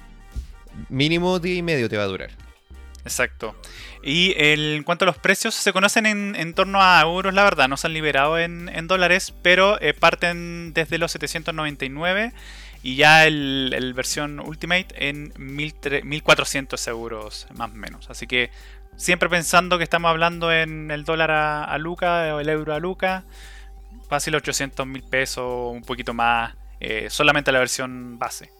[0.88, 2.32] Mínimo día y medio te va a durar.
[3.04, 3.56] Exacto.
[4.04, 7.78] Y en cuanto a los precios, se conocen en, torno a euros, la verdad, no
[7.78, 12.34] se han liberado en, dólares, pero eh, parten desde los 799
[12.82, 18.10] y ya el, versión Ultimate en 1300 1400 euros más o menos.
[18.10, 18.52] Así que
[18.96, 22.80] siempre pensando que estamos hablando en el dólar a, a Luca o el euro a
[22.80, 23.26] Luca,
[24.10, 28.52] fácil 800 mil pesos, un poquito más, eh, solamente la versión base.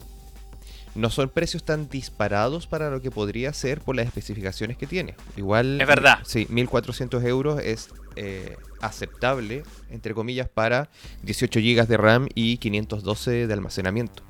[0.94, 5.14] No son precios tan disparados para lo que podría ser por las especificaciones que tiene.
[5.36, 5.80] Igual.
[5.80, 6.18] Es verdad.
[6.24, 10.88] Sí, 1400 euros es eh, aceptable, entre comillas, para
[11.22, 14.22] 18 GB de RAM y 512 de almacenamiento.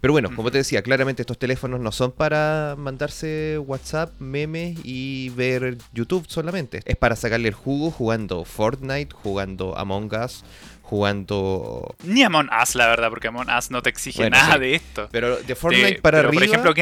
[0.00, 5.28] Pero bueno, como te decía, claramente estos teléfonos no son para mandarse WhatsApp, memes y
[5.30, 6.80] ver YouTube solamente.
[6.86, 10.42] Es para sacarle el jugo jugando Fortnite, jugando Among Us,
[10.90, 11.94] jugando...
[12.02, 15.08] Ni Among Us, la verdad, porque Among Us no te exige nada de esto.
[15.12, 16.32] Pero de Fortnite para arriba...
[16.32, 16.74] Por ejemplo,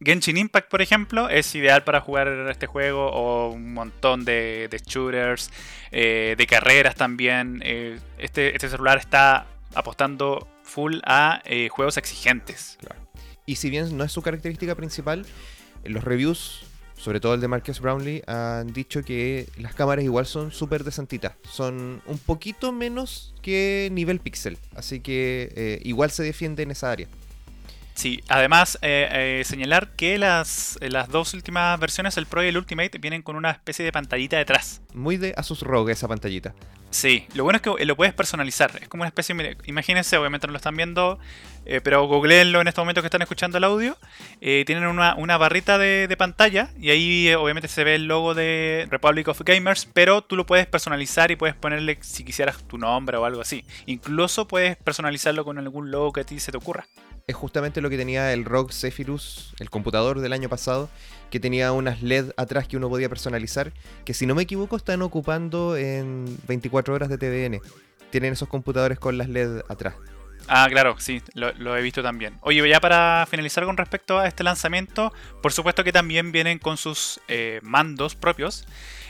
[0.00, 5.52] Genshin, Impact, por ejemplo, es ideal para jugar este juego o un montón de, shooters,
[5.92, 7.62] eh, de carreras también.
[7.64, 12.78] Eh, este, este celular está apostando full a eh, juegos exigentes.
[13.46, 15.24] Y si bien no es su característica principal,
[15.84, 16.64] los reviews,
[16.96, 21.34] sobre todo el de Marcus Brownlee, han dicho que las cámaras igual son súper desantitas.
[21.50, 24.58] Son un poquito menos que nivel pixel.
[24.74, 27.08] Así que eh, igual se defiende en esa área.
[27.96, 32.98] Sí, además eh, señalar que las, las dos últimas versiones, el Pro y el Ultimate,
[32.98, 34.82] vienen con una especie de pantallita detrás.
[34.94, 36.54] Muy de Asus ROG esa pantallita.
[36.90, 38.70] Sí, lo bueno es que lo puedes personalizar.
[38.80, 41.18] Es como una especie, imagínense, obviamente no lo están viendo,
[41.66, 43.98] eh, pero googleenlo en este momento que están escuchando el audio.
[44.40, 48.86] Eh, tienen una, barrita de, pantalla y ahí eh, obviamente se ve el logo de
[48.88, 53.16] Republic of Gamers, pero tú lo puedes personalizar y puedes ponerle si quisieras tu nombre
[53.16, 53.64] o algo así.
[53.86, 56.86] Incluso puedes personalizarlo con algún logo que a ti se te ocurra
[57.28, 60.88] es justamente lo que tenía el ROG Zephyrus, el computador del año pasado,
[61.28, 63.72] que tenía unas LED atrás que uno podía personalizar,
[64.04, 67.60] que si no me equivoco están ocupando en 24 horas de TVN.
[68.10, 69.96] Tienen esos computadores con las LED atrás.
[70.46, 72.38] Ah, claro, sí, lo, he visto también.
[72.42, 75.12] Oye, ya para finalizar con respecto a este lanzamiento,
[75.42, 78.64] por supuesto que también vienen con sus eh, mandos propios.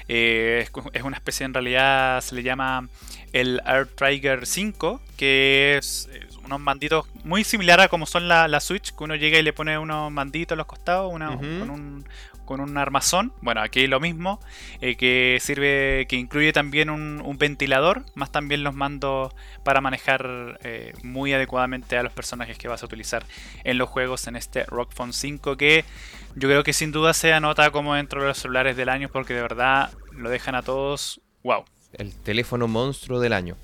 [0.08, 2.88] Eh, es, una especie, en realidad se le llama
[3.34, 6.08] el Air Trigger 5, que es,
[6.46, 9.78] unos manditos muy similar a como son la, Switch, que uno llega y le pone
[9.78, 12.04] unos manditos a los costados, con, un,
[12.46, 13.32] con un armazón.
[13.42, 14.40] Bueno, aquí lo mismo,
[14.80, 20.94] eh, que sirve, que incluye también un, ventilador, más también los mandos para manejar eh,
[21.02, 23.26] muy adecuadamente a los personajes que vas a utilizar
[23.64, 25.84] en los juegos en este Rock Phone 5, que
[26.34, 29.34] yo creo que sin duda se anota como dentro de los celulares del año, porque
[29.34, 31.64] de verdad lo dejan a todos, wow.
[31.92, 33.56] El teléfono monstruo del año.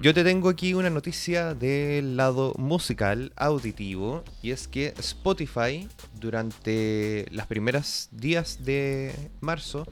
[0.00, 5.88] Yo te tengo aquí una noticia del lado musical, auditivo, y es que Spotify
[6.20, 9.86] durante las primeras días de marzo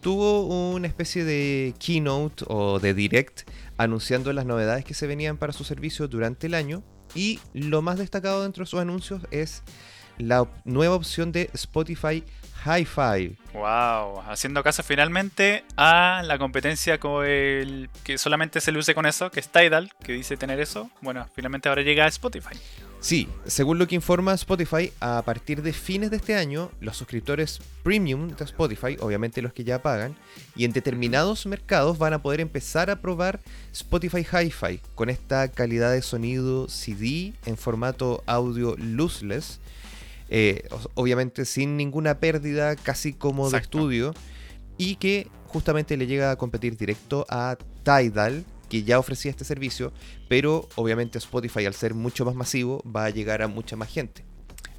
[0.00, 5.52] tuvo una especie de keynote o de direct anunciando las novedades que se venían para
[5.52, 6.82] su servicio durante el año
[7.14, 9.62] y lo más destacado dentro de sus anuncios es
[10.18, 12.24] la nueva opción de Spotify
[12.64, 13.36] Hi-Fi.
[13.54, 19.30] Wow, haciendo caso finalmente a la competencia con el que solamente se luce con eso,
[19.30, 20.90] que es Tidal, que dice tener eso.
[21.00, 22.56] Bueno, finalmente ahora llega a Spotify.
[23.00, 27.60] Sí, según lo que informa Spotify, a partir de fines de este año, los suscriptores
[27.82, 30.14] premium de Spotify, obviamente los que ya pagan,
[30.54, 33.40] y en determinados mercados van a poder empezar a probar
[33.72, 39.60] Spotify Hi-Fi con esta calidad de sonido CD en formato audio lossless
[40.30, 44.14] eh, obviamente sin ninguna pérdida, casi como de estudio,
[44.78, 49.92] y que justamente le llega a competir directo a Tidal, que ya ofrecía este servicio,
[50.28, 54.24] pero obviamente Spotify al ser mucho más masivo va a llegar a mucha más gente.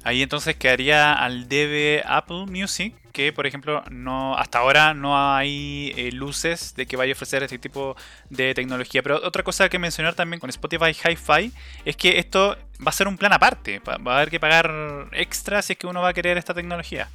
[0.04, 5.92] Ahí entonces quedaría al debe Apple Music, que por ejemplo no hasta ahora no hay
[5.96, 7.94] eh, luces de que vaya a ofrecer este tipo
[8.28, 9.02] de tecnología.
[9.02, 11.52] Pero otra cosa que mencionar también con Spotify Hi-Fi
[11.84, 13.80] es que esto va a ser un plan aparte.
[13.86, 17.08] Va a haber que pagar extra si es que uno va a querer esta tecnología.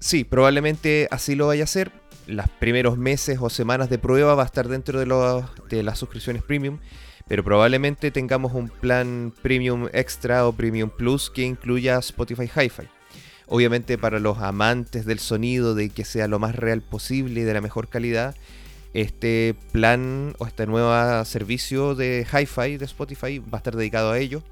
[0.00, 1.92] Sí, probablemente así lo vaya a hacer.
[2.26, 6.42] Los primeros meses o semanas de prueba va a estar dentro de, de las suscripciones
[6.42, 6.78] premium
[7.32, 12.88] pero probablemente tengamos un plan Premium Extra o Premium Plus que incluya Spotify Hi-Fi.
[13.46, 17.54] Obviamente para los amantes del sonido, de que sea lo más real posible y de
[17.54, 18.36] la mejor calidad,
[18.92, 24.18] este plan o este nuevo servicio de Hi-Fi de Spotify va a estar dedicado a
[24.18, 24.42] ello.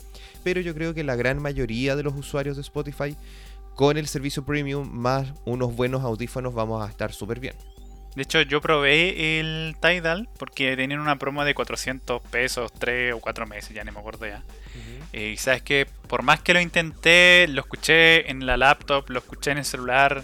[0.42, 3.14] Pero yo creo que la gran mayoría de los usuarios de Spotify
[3.74, 7.56] con el servicio premium más unos buenos audífonos vamos a estar súper bien.
[8.14, 13.20] De hecho, yo probé el Tidal porque tenían una promo de 400 pesos, 3 o
[13.20, 14.42] 4 meses, ya no me acuerdo ya.
[15.12, 19.50] Y sabes que por más que lo intenté, lo escuché en la laptop, lo escuché
[19.52, 20.22] en el celular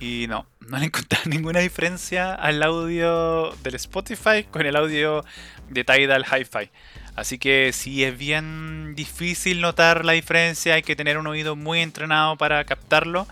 [0.00, 5.24] y no, no le encontré ninguna diferencia al audio del Spotify con el audio
[5.70, 6.70] de Tidal Hi-Fi.
[7.14, 11.80] Así que sí es bien difícil notar la diferencia, hay que tener un oído muy
[11.80, 13.26] entrenado para captarlo.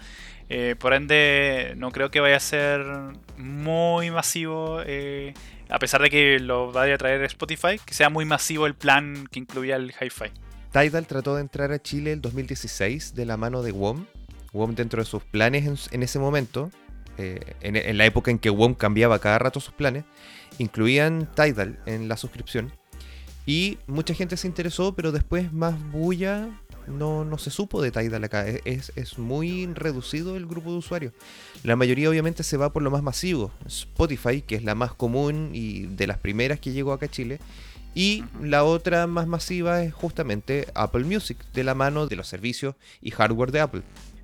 [0.53, 2.85] Eh, por ende, no creo que vaya a ser
[3.37, 5.33] muy masivo, eh,
[5.69, 9.29] a pesar de que lo vaya a traer Spotify, que sea muy masivo el plan
[9.31, 10.33] que incluya el Hi-Fi.
[10.73, 14.07] Tidal trató de entrar a Chile el 2016 de la mano de WOM.
[14.53, 16.73] WOM dentro de sus planes en, ese momento,
[17.17, 20.03] eh, en, la época en que WOM cambiaba cada rato sus planes,
[20.59, 22.73] incluían Tidal en la suscripción.
[23.47, 26.49] Y mucha gente se interesó, pero después más bulla
[26.91, 28.47] no, no se supo de Tidal acá.
[28.47, 31.13] Es, es, muy reducido el grupo de usuarios.
[31.63, 33.53] La mayoría obviamente se va por lo más masivo.
[33.67, 37.41] Spotify, que es la más común y de las primeras que llegó acá a Chile.
[37.95, 42.77] Y la otra más masiva es justamente Apple Music, de la mano de los servicios
[43.01, 43.83] y hardware de Apple.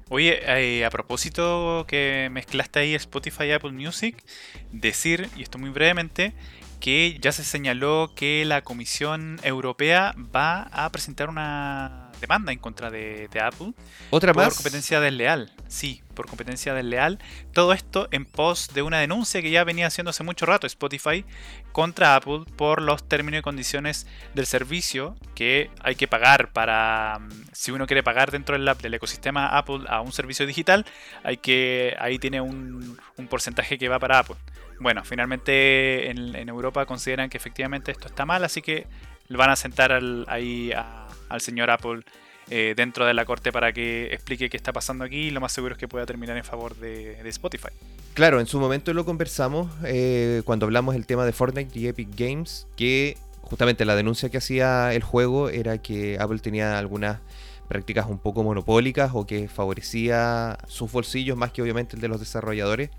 [0.09, 4.22] Oye, eh, a propósito que mezclaste ahí Spotify y Apple Music,
[4.70, 6.33] decir, y esto muy brevemente,
[6.79, 12.90] que ya se señaló que la Comisión Europea va a presentar una demanda en contra
[12.90, 13.72] de, Apple.
[14.11, 14.55] ¿Otra por más?
[14.55, 15.52] competencia desleal.
[15.68, 17.18] Sí, por competencia desleal.
[17.52, 21.24] Todo esto en pos de una denuncia que ya venía haciendo hace mucho rato Spotify
[21.72, 27.18] contra Apple por los términos y condiciones del servicio que hay que pagar para.
[27.18, 30.87] Mm, si uno quiere pagar dentro del, del ecosistema Apple a un servicio digital,
[31.22, 31.96] hay que.
[31.98, 32.98] ahí tiene un,
[33.29, 34.37] porcentaje que va para Apple.
[34.79, 38.87] Bueno, finalmente en, Europa consideran que efectivamente esto está mal, así que
[39.29, 39.98] van a sentar
[40.29, 42.02] ahí a al señor Apple
[42.48, 45.52] eh, dentro de la corte para que explique qué está pasando aquí y lo más
[45.52, 47.70] seguro es que pueda terminar en favor de, Spotify.
[48.14, 52.08] Claro, en su momento lo conversamos eh, cuando hablamos del tema de Fortnite y Epic
[52.16, 57.20] Games, que justamente la denuncia que hacía el juego era que Apple tenía algunas
[57.68, 62.20] prácticas un poco monopólicas o que favorecía sus bolsillos más que obviamente el de los
[62.20, 62.90] desarrolladores.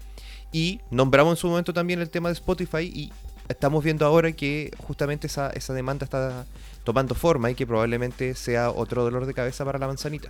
[0.51, 3.11] Y nombramos en su momento también el tema de Spotify y
[3.49, 6.45] estamos viendo ahora que justamente esa, esa demanda está
[6.83, 10.29] tomando forma y que probablemente sea otro dolor de cabeza para la manzanita.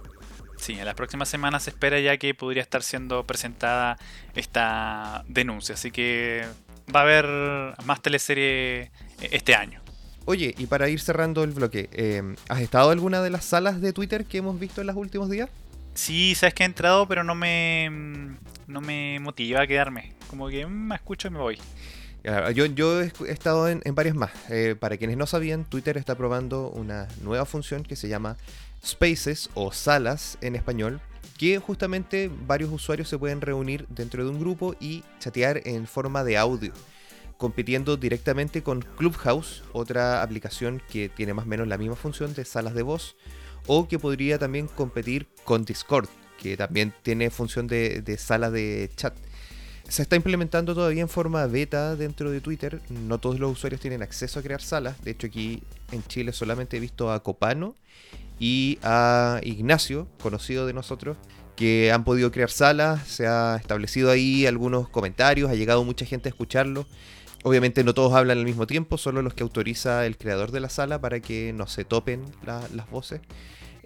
[0.57, 3.97] Sí, en las próximas semanas se espera ya que podría estar siendo presentada
[4.33, 6.45] esta denuncia, así que
[6.93, 8.91] va a haber más teleserie eh,
[9.31, 9.81] este año.
[10.25, 13.79] Oye, y para ir cerrando el bloque, eh, ¿has estado en alguna de las salas
[13.79, 15.49] de Twitter que hemos visto en los últimos días?
[15.93, 17.89] Sí, sabes que he entrado, pero no me,
[18.67, 20.13] no me motiva a quedarme.
[20.29, 21.59] Como que mm, me escucho y me voy.
[22.53, 24.31] Yo, he estado en, varias más.
[24.49, 28.35] Eh, para quienes no sabían, Twitter está probando una nueva función que se llama
[28.85, 30.99] Spaces o salas en español,
[31.37, 36.25] que justamente varios usuarios se pueden reunir dentro de un grupo y chatear en forma
[36.25, 36.73] de audio,
[37.37, 42.43] compitiendo directamente con Clubhouse, otra aplicación que tiene más o menos la misma función de
[42.43, 43.15] salas de voz,
[43.67, 48.91] o que podría también competir con Discord, que también tiene función de, de sala de
[48.97, 49.15] chat
[49.87, 52.81] se está implementando todavía en forma beta dentro de Twitter.
[52.89, 55.01] No todos los usuarios tienen acceso a crear salas.
[55.03, 57.75] De hecho, aquí en Chile solamente he visto a Copano
[58.39, 61.17] y a Ignacio, conocido de nosotros,
[61.55, 63.07] que han podido crear salas.
[63.07, 66.85] Se ha establecido ahí algunos comentarios, ha llegado mucha gente a escucharlo.
[67.43, 70.69] Obviamente no todos hablan al mismo tiempo, solo los que autoriza el creador de la
[70.69, 73.21] sala para que no se topen las voces.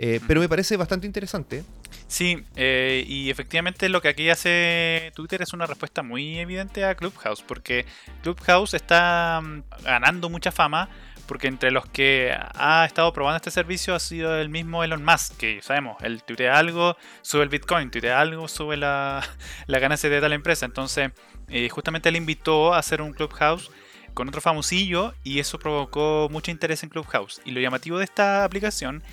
[0.04, 1.64] Eh, pero me parece bastante interesante.
[2.08, 6.96] Sí, eh, y efectivamente lo que aquí hace Twitter es una respuesta muy evidente a
[6.96, 7.86] Clubhouse, porque
[8.24, 10.90] Clubhouse está mm, ganando mucha fama
[11.28, 15.38] porque entre los que ha estado probando este servicio ha sido el mismo Elon Musk,
[15.38, 19.22] que sabemos, él tuitea algo, sube el Bitcoin, tuitea algo, sube la,
[19.68, 20.66] la ganancia de tal empresa.
[20.66, 21.12] Entonces,
[21.48, 23.70] eh, justamente él invitó a hacer un Clubhouse
[24.14, 27.42] con otro famosillo y eso provocó mucho interés en Clubhouse.
[27.46, 29.04] Y lo llamativo de esta aplicación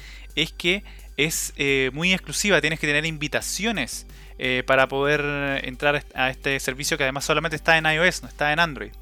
[0.43, 0.85] es que
[1.17, 4.07] es eh, muy exclusiva, tienes que tener invitaciones
[4.39, 8.53] eh, para poder entrar a este servicio que además solamente está en iOS, no está
[8.53, 8.93] en Android.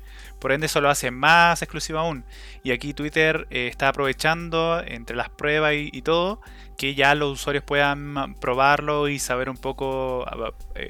[0.41, 2.25] Por ende eso lo hace más exclusivo aún.
[2.63, 6.41] Y aquí Twitter eh, está aprovechando entre las pruebas y, todo
[6.79, 10.27] que ya los usuarios puedan probarlo y saber un poco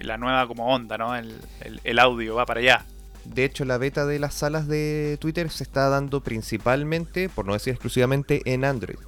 [0.02, 1.14] la nueva como onda, ¿no?
[1.14, 2.84] el audio va para allá.
[3.24, 7.52] De hecho, la beta de las salas de Twitter se está dando principalmente, por no
[7.52, 8.98] decir exclusivamente, en Android.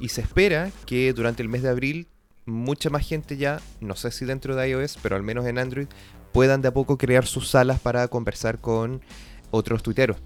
[0.00, 2.08] Y se espera que durante el mes de abril
[2.46, 5.86] mucha más gente ya, no sé si dentro de iOS, pero al menos en Android,
[6.32, 9.02] puedan de a poco crear sus salas para conversar con
[9.50, 10.16] otros tuiteros.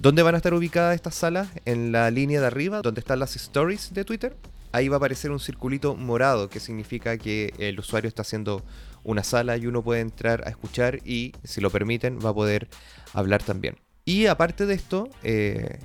[0.00, 1.48] ¿Dónde van a estar ubicadas estas salas?
[1.64, 4.36] En la línea de arriba, donde están las stories de Twitter.
[4.72, 8.64] Ahí va a aparecer un circulito morado que significa que el usuario está haciendo
[9.04, 12.68] una sala y uno puede entrar a escuchar y, si lo permiten, va a poder
[13.12, 13.76] hablar también.
[14.04, 15.78] Y aparte de esto, eh,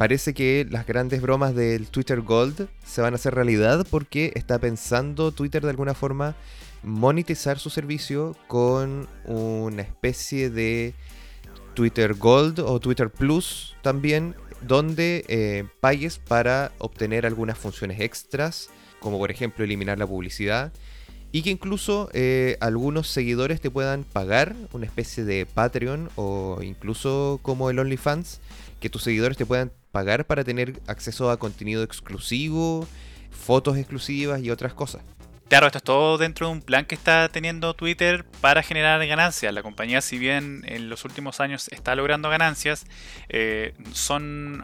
[0.00, 4.58] parece que las grandes bromas del Twitter Gold se van a hacer realidad porque está
[4.58, 6.36] pensando Twitter de alguna forma
[6.82, 10.94] monetizar su servicio con una especie de
[11.74, 18.70] Twitter Gold o Twitter Plus también, donde eh, pagues para obtener algunas funciones extras,
[19.00, 20.72] como por ejemplo eliminar la publicidad,
[21.30, 27.38] y que incluso eh, algunos seguidores te puedan pagar una especie de Patreon o incluso
[27.42, 28.40] como el OnlyFans,
[28.80, 32.86] que tus seguidores te puedan pagar para tener acceso a contenido exclusivo,
[33.30, 35.02] fotos exclusivas y otras cosas.
[35.50, 39.52] Claro, esto es todo dentro de un plan que está teniendo Twitter para generar ganancias.
[39.52, 42.86] La compañía, si bien en los últimos años está logrando ganancias,
[43.28, 44.62] eh, son,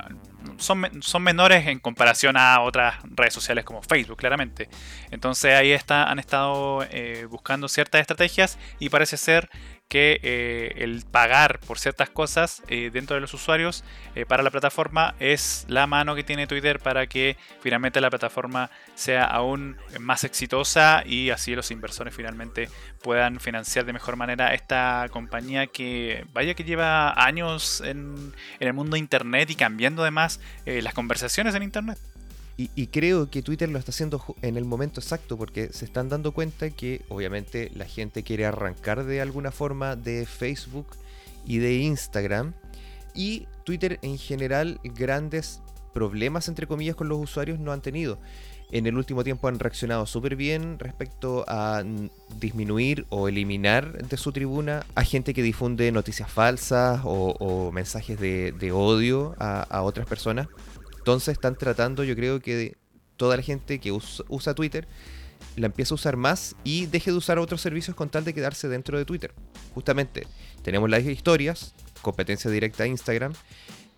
[0.59, 4.69] son, son, menores en comparación a otras redes sociales como Facebook, claramente.
[5.11, 9.51] Entonces ahí está, han estado eh, buscando ciertas estrategias y parece ser
[9.89, 13.85] que eh, el pagar por ciertas cosas eh, dentro de los usuarios
[14.17, 18.71] eh, para la plataforma es la mano que tiene Twitter para que finalmente la plataforma
[18.97, 22.69] sea aún más exitosa y así los inversores finalmente
[23.01, 28.75] puedan financiar de mejor manera esta compañía que vaya que lleva años en, en el
[28.75, 31.99] mundo de Internet y cambiando además las conversaciones en Internet.
[32.59, 36.33] Y, creo que Twitter lo está haciendo en el momento exacto porque se están dando
[36.33, 40.87] cuenta que obviamente la gente quiere arrancar de alguna forma de Facebook
[41.45, 42.55] y de Instagram.
[43.15, 45.61] Y Twitter en general grandes
[45.93, 48.19] problemas entre comillas con los usuarios no han tenido.
[48.73, 51.85] En el último tiempo han reaccionado súper bien respecto a
[52.41, 58.73] disminuir o eliminar de su tribuna a gente que difunde noticias falsas o, mensajes de,
[58.73, 60.49] odio a otras personas
[61.07, 62.77] entonces están tratando, yo creo que
[63.17, 64.89] toda la gente que usa, Twitter
[65.55, 68.67] la empieza a usar más y deje de usar otros servicios con tal de quedarse
[68.67, 69.33] dentro de Twitter.
[69.73, 70.27] Justamente,
[70.65, 73.35] tenemos las historias, competencia directa a Instagram.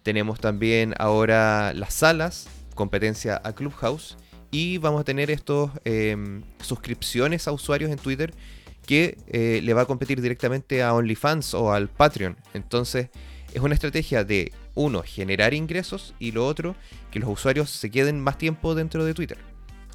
[0.02, 4.18] Tenemos también ahora las salas, competencia a Clubhouse.
[4.50, 8.34] Y vamos a tener estos em, suscripciones a usuarios en Twitter
[8.84, 12.36] que eh, le va a competir directamente a OnlyFans o al Patreon.
[12.52, 13.08] Entonces,
[13.54, 16.76] es una estrategia de, uno, generar ingresos y lo otro,
[17.10, 19.38] que los usuarios se queden más tiempo dentro de Twitter.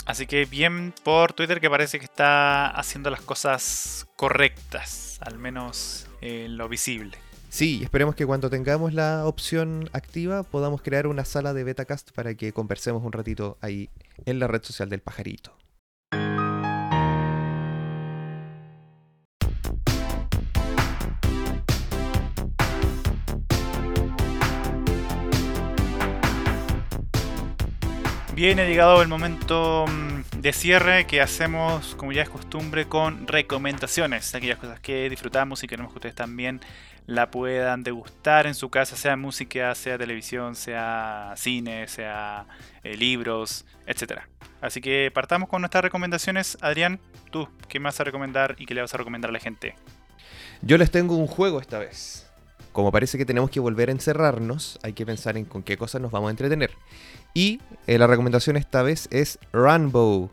[0.05, 6.07] Así que bien por Twitter que parece que está haciendo las cosas correctas, al menos
[6.19, 7.17] en lo visible.
[7.49, 12.36] Sí, esperemos que cuando tengamos la opción activa podamos crear una sala de betacast para
[12.36, 13.89] que conversemos un ratito ahí
[14.25, 15.55] en la red social del pajarito.
[28.43, 33.25] Bien, ha llegado el momento mm, de cierre que hacemos, como ya es costumbre, con
[33.25, 34.35] recomendaciones.
[34.35, 36.59] Aquellas cosas que disfrutamos y queremos que ustedes también
[37.05, 42.45] la puedan degustar en su casa, sea música, sea televisión, sea cine, sea
[42.83, 44.23] eh, libros, etc.
[44.59, 46.57] Así que partamos con nuestras recomendaciones.
[46.59, 46.99] Adrián,
[47.31, 49.75] tú, ¿qué más vas a recomendar y qué le vas a recomendar a la gente?
[50.61, 52.29] Yo les tengo un juego esta vez.
[52.73, 56.01] Como parece que tenemos que volver a encerrarnos, hay que pensar en con qué cosas
[56.01, 56.71] nos vamos a entretener.
[57.34, 60.29] Y eh, la recomendación esta vez es Runbow.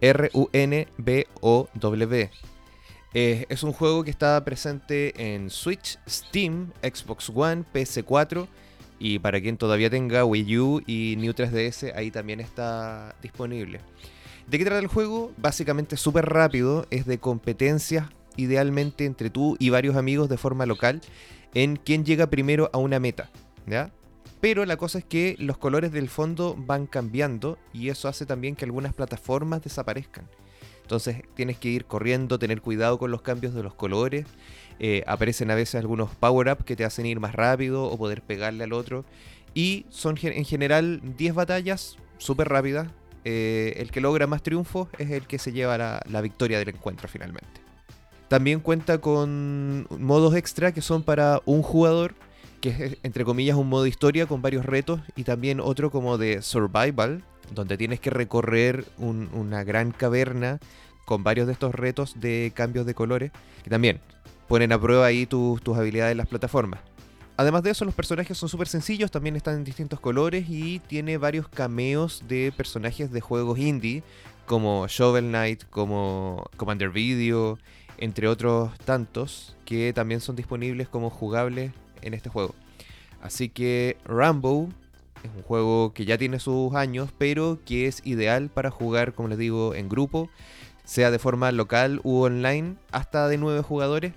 [0.00, 0.90] R-U-N-B-O-W.
[3.14, 8.46] Eh, es un juego que está presente en Switch, Steam, Xbox One, PS4
[8.98, 13.80] y para quien todavía tenga Wii U y New 3DS, ahí también está disponible.
[14.46, 15.32] ¿De qué trata el juego?
[15.38, 18.06] Básicamente súper rápido, es de competencias
[18.36, 21.00] idealmente entre tú y varios amigos de forma local
[21.54, 23.30] en quién llega primero a una meta.
[23.66, 23.90] ¿ya?
[24.46, 28.54] Pero la cosa es que los colores del fondo van cambiando y eso hace también
[28.54, 30.28] que algunas plataformas desaparezcan.
[30.82, 34.24] Entonces tienes que ir corriendo, tener cuidado con los cambios de los colores.
[34.78, 38.62] Eh, aparecen a veces algunos power-up que te hacen ir más rápido o poder pegarle
[38.62, 39.04] al otro.
[39.52, 42.86] Y son en general 10 batallas súper rápidas.
[43.24, 46.68] Eh, el que logra más triunfos es el que se lleva la, la victoria del
[46.68, 47.60] encuentro finalmente.
[48.28, 52.14] También cuenta con modos extra que son para un jugador
[52.60, 56.42] que es entre comillas un modo historia con varios retos y también otro como de
[56.42, 57.22] survival,
[57.54, 60.58] donde tienes que recorrer una gran caverna
[61.04, 63.30] con varios de estos retos de cambios de colores,
[63.62, 64.00] que también
[64.48, 66.80] ponen a prueba ahí tus habilidades en las plataformas.
[67.36, 71.18] Además de eso, los personajes son súper sencillos, también están en distintos colores y tiene
[71.18, 74.02] varios cameos de personajes de juegos indie,
[74.46, 77.58] como Shovel Knight, como Commander Video,
[77.98, 81.72] entre otros tantos, que también son disponibles como jugables
[82.06, 82.54] en este juego.
[83.20, 84.68] Así que Rambo
[85.22, 89.28] es un juego que ya tiene sus años, pero que es ideal para jugar, como
[89.28, 90.30] les digo, en grupo,
[90.84, 94.12] sea de forma local u online, hasta de 9 jugadores.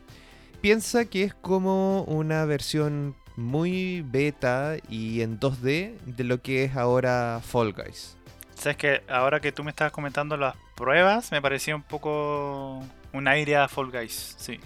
[0.61, 6.75] Piensa que es como una versión muy beta y en 2D de lo que es
[6.75, 8.17] ahora Fall Guys.
[8.55, 12.83] Sabes que ahora que tú me estabas comentando las pruebas, me parecía un poco
[13.13, 14.59] un aire a Fall Guys, sí.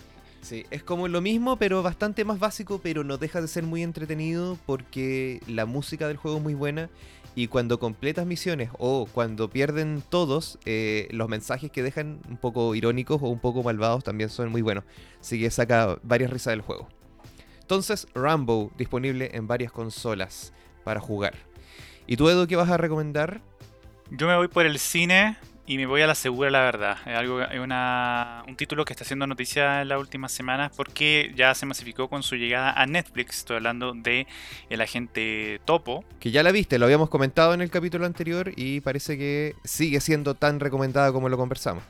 [0.44, 3.82] Sí, es como lo mismo, pero bastante más básico, pero no deja de ser muy
[3.82, 6.90] entretenido porque la música del juego es muy buena
[7.34, 12.76] y cuando completas misiones o cuando pierden todos, eh, los mensajes que dejan un poco
[12.76, 14.84] irónicos o un poco malvados también son muy buenos.
[15.22, 16.90] Así que saca varias risas del juego.
[17.62, 20.52] Entonces, Rambo, disponible en varias consolas
[20.84, 21.36] para jugar.
[22.06, 23.40] ¿Y tú, Edu, qué vas a recomendar?
[24.12, 26.98] Yo me voy por el cine y me voy a la segura, la verdad.
[27.06, 31.32] Es algo, es una, un título que está haciendo noticia en las últimas semanas porque
[31.36, 33.40] ya se masificó con su llegada a Netflix.
[33.40, 34.28] Estoy hablando de
[34.70, 36.04] El Agente Topo.
[36.20, 40.02] Que ya la viste, lo habíamos comentado en el capítulo anterior y parece que sigue
[40.02, 41.84] siendo tan recomendada como lo conversamos.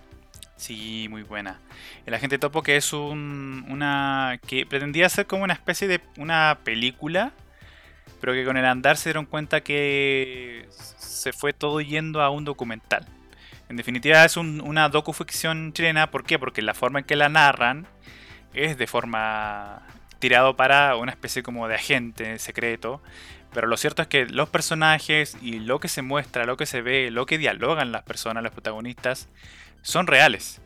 [0.55, 1.59] Sí, muy buena.
[2.05, 4.39] El Agente Topo que es un, una...
[4.47, 7.32] que pretendía ser como una especie de una película,
[8.21, 12.45] pero que con el andar se dieron cuenta que se fue todo yendo a un
[12.45, 13.07] documental.
[13.74, 16.38] En definitiva es un, una docuficción chilena, ¿por qué?
[16.38, 17.88] Porque la forma en que la narran
[18.53, 19.82] es de forma
[20.19, 23.01] tirado para una especie como de agente secreto,
[23.51, 26.84] pero lo cierto es que los personajes y lo que se muestra, lo que se
[26.84, 29.28] ve, lo que dialogan las personas, los protagonistas,
[29.82, 30.61] son reales.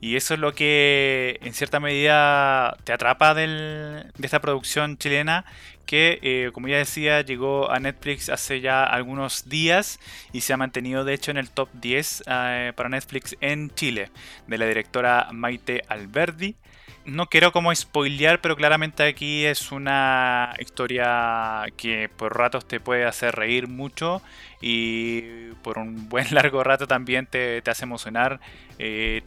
[0.00, 5.44] Y eso es lo que en cierta medida te atrapa de esta producción chilena
[5.84, 10.00] que, eh, como ya decía, llegó a Netflix hace ya algunos días
[10.32, 14.10] y se ha mantenido de hecho en el top 10 eh, para Netflix en Chile,
[14.46, 16.56] de la directora Maite Alberdi.
[17.04, 23.04] No quiero como spoilear, pero claramente aquí es una historia que por ratos te puede
[23.04, 24.22] hacer reír mucho
[24.62, 28.40] y por un buen largo rato también te, hace emocionar.
[28.78, 29.22] Eh,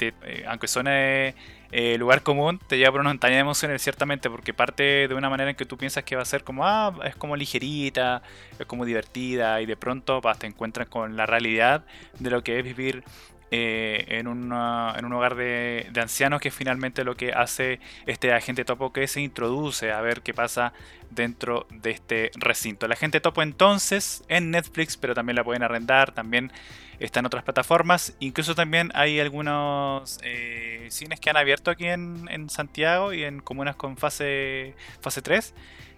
[0.47, 1.36] aunque suene
[1.72, 5.30] eh, lugar común te lleva por una montaña de emociones, ciertamente, porque parte de una
[5.30, 8.22] manera en que tú piensas que va a ser como, ah, es como ligerita,
[8.57, 11.84] es como divertida, y de pronto te encuentras con la realidad
[12.20, 13.03] de lo que es vivir
[13.52, 18.91] eh, en, en, un hogar de, ancianos, que finalmente lo que hace este agente topo
[18.91, 20.74] que se introduce a ver qué pasa
[21.10, 22.86] dentro de este recinto.
[22.86, 26.52] El agente topo entonces en Netflix, pero también la pueden arrendar, también
[27.00, 28.16] está en otras plataformas.
[28.20, 33.39] Incluso también hay algunos eh, cines que han abierto aquí en, en, Santiago y en
[33.39, 35.54] comunas con fase, fase 3.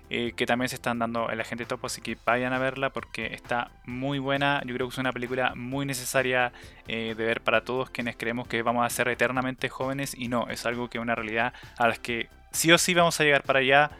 [0.10, 3.28] Eh, que también se están dando el agente topo, así que vayan a verla porque
[3.34, 4.62] está muy buena.
[4.66, 6.52] Yo creo que es una película muy necesaria
[6.88, 10.48] eh, de ver para todos quienes creemos que vamos a ser eternamente jóvenes y no,
[10.50, 13.44] es algo que es una realidad a las que sí o sí vamos a llegar
[13.44, 13.92] para allá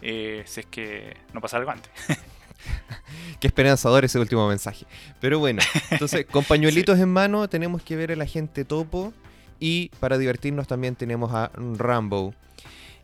[0.00, 1.90] si es que no pasa algo antes.
[3.40, 4.86] Qué esperanzador ese último mensaje.
[5.20, 9.12] Pero bueno, entonces con pañuelitos en mano tenemos que ver el agente topo
[9.58, 12.34] y para divertirnos también tenemos a Rambo.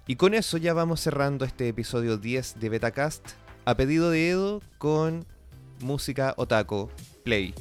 [0.06, 3.24] Y con eso ya vamos cerrando este episodio 10 de Betacast
[3.64, 5.24] a pedido de Edo con
[5.80, 6.90] música otaku
[7.24, 7.54] play.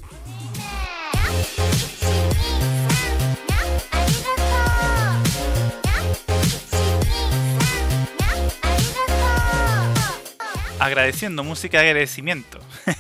[10.82, 12.60] agradeciendo, música de agradecimiento.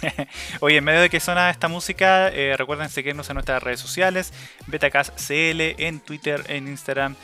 [0.59, 4.33] Oye, en medio de que suena esta música, eh, recuerden seguirnos en nuestras redes sociales,
[4.67, 7.15] BetacastCL, en Twitter, en Instagram.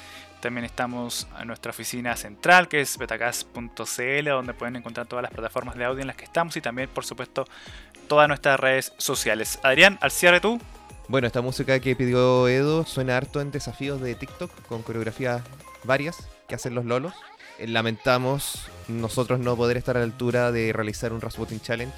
[0.48, 5.76] También estamos en nuestra oficina central, que es betacast.cl, donde pueden encontrar todas las plataformas
[5.76, 7.46] de audio en las que estamos y también, por supuesto,
[8.08, 9.60] todas nuestras redes sociales.
[9.62, 10.58] Adrián, al cierre tú.
[11.10, 15.42] Bueno, esta música que pidió Edo suena harto en desafíos de TikTok, con coreografías
[15.84, 17.14] varias que hacen los lolos.
[17.60, 21.94] Eh, lamentamos nosotros no poder estar a la altura de realizar un Rasputin Challenge.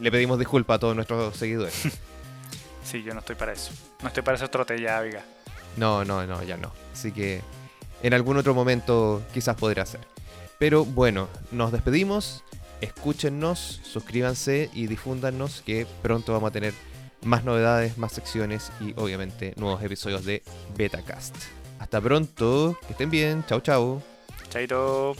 [0.00, 1.98] Le pedimos disculpas a todos nuestros seguidores.
[2.84, 3.72] sí, yo no estoy para eso.
[4.02, 5.24] No estoy para ese trote ya, Viga.
[5.76, 6.72] No, no, no, ya no.
[6.92, 7.42] Así que
[8.02, 10.00] en algún otro momento quizás podrá hacer.
[10.58, 12.44] Pero bueno, nos despedimos.
[12.80, 16.74] Escúchennos, suscríbanse y difúndanos que pronto vamos a tener
[17.24, 20.42] más novedades, más secciones y obviamente nuevos episodios de
[20.76, 21.34] Betacast.
[21.80, 24.02] Hasta pronto, que estén bien, chao chao.
[24.50, 25.14] Chaito.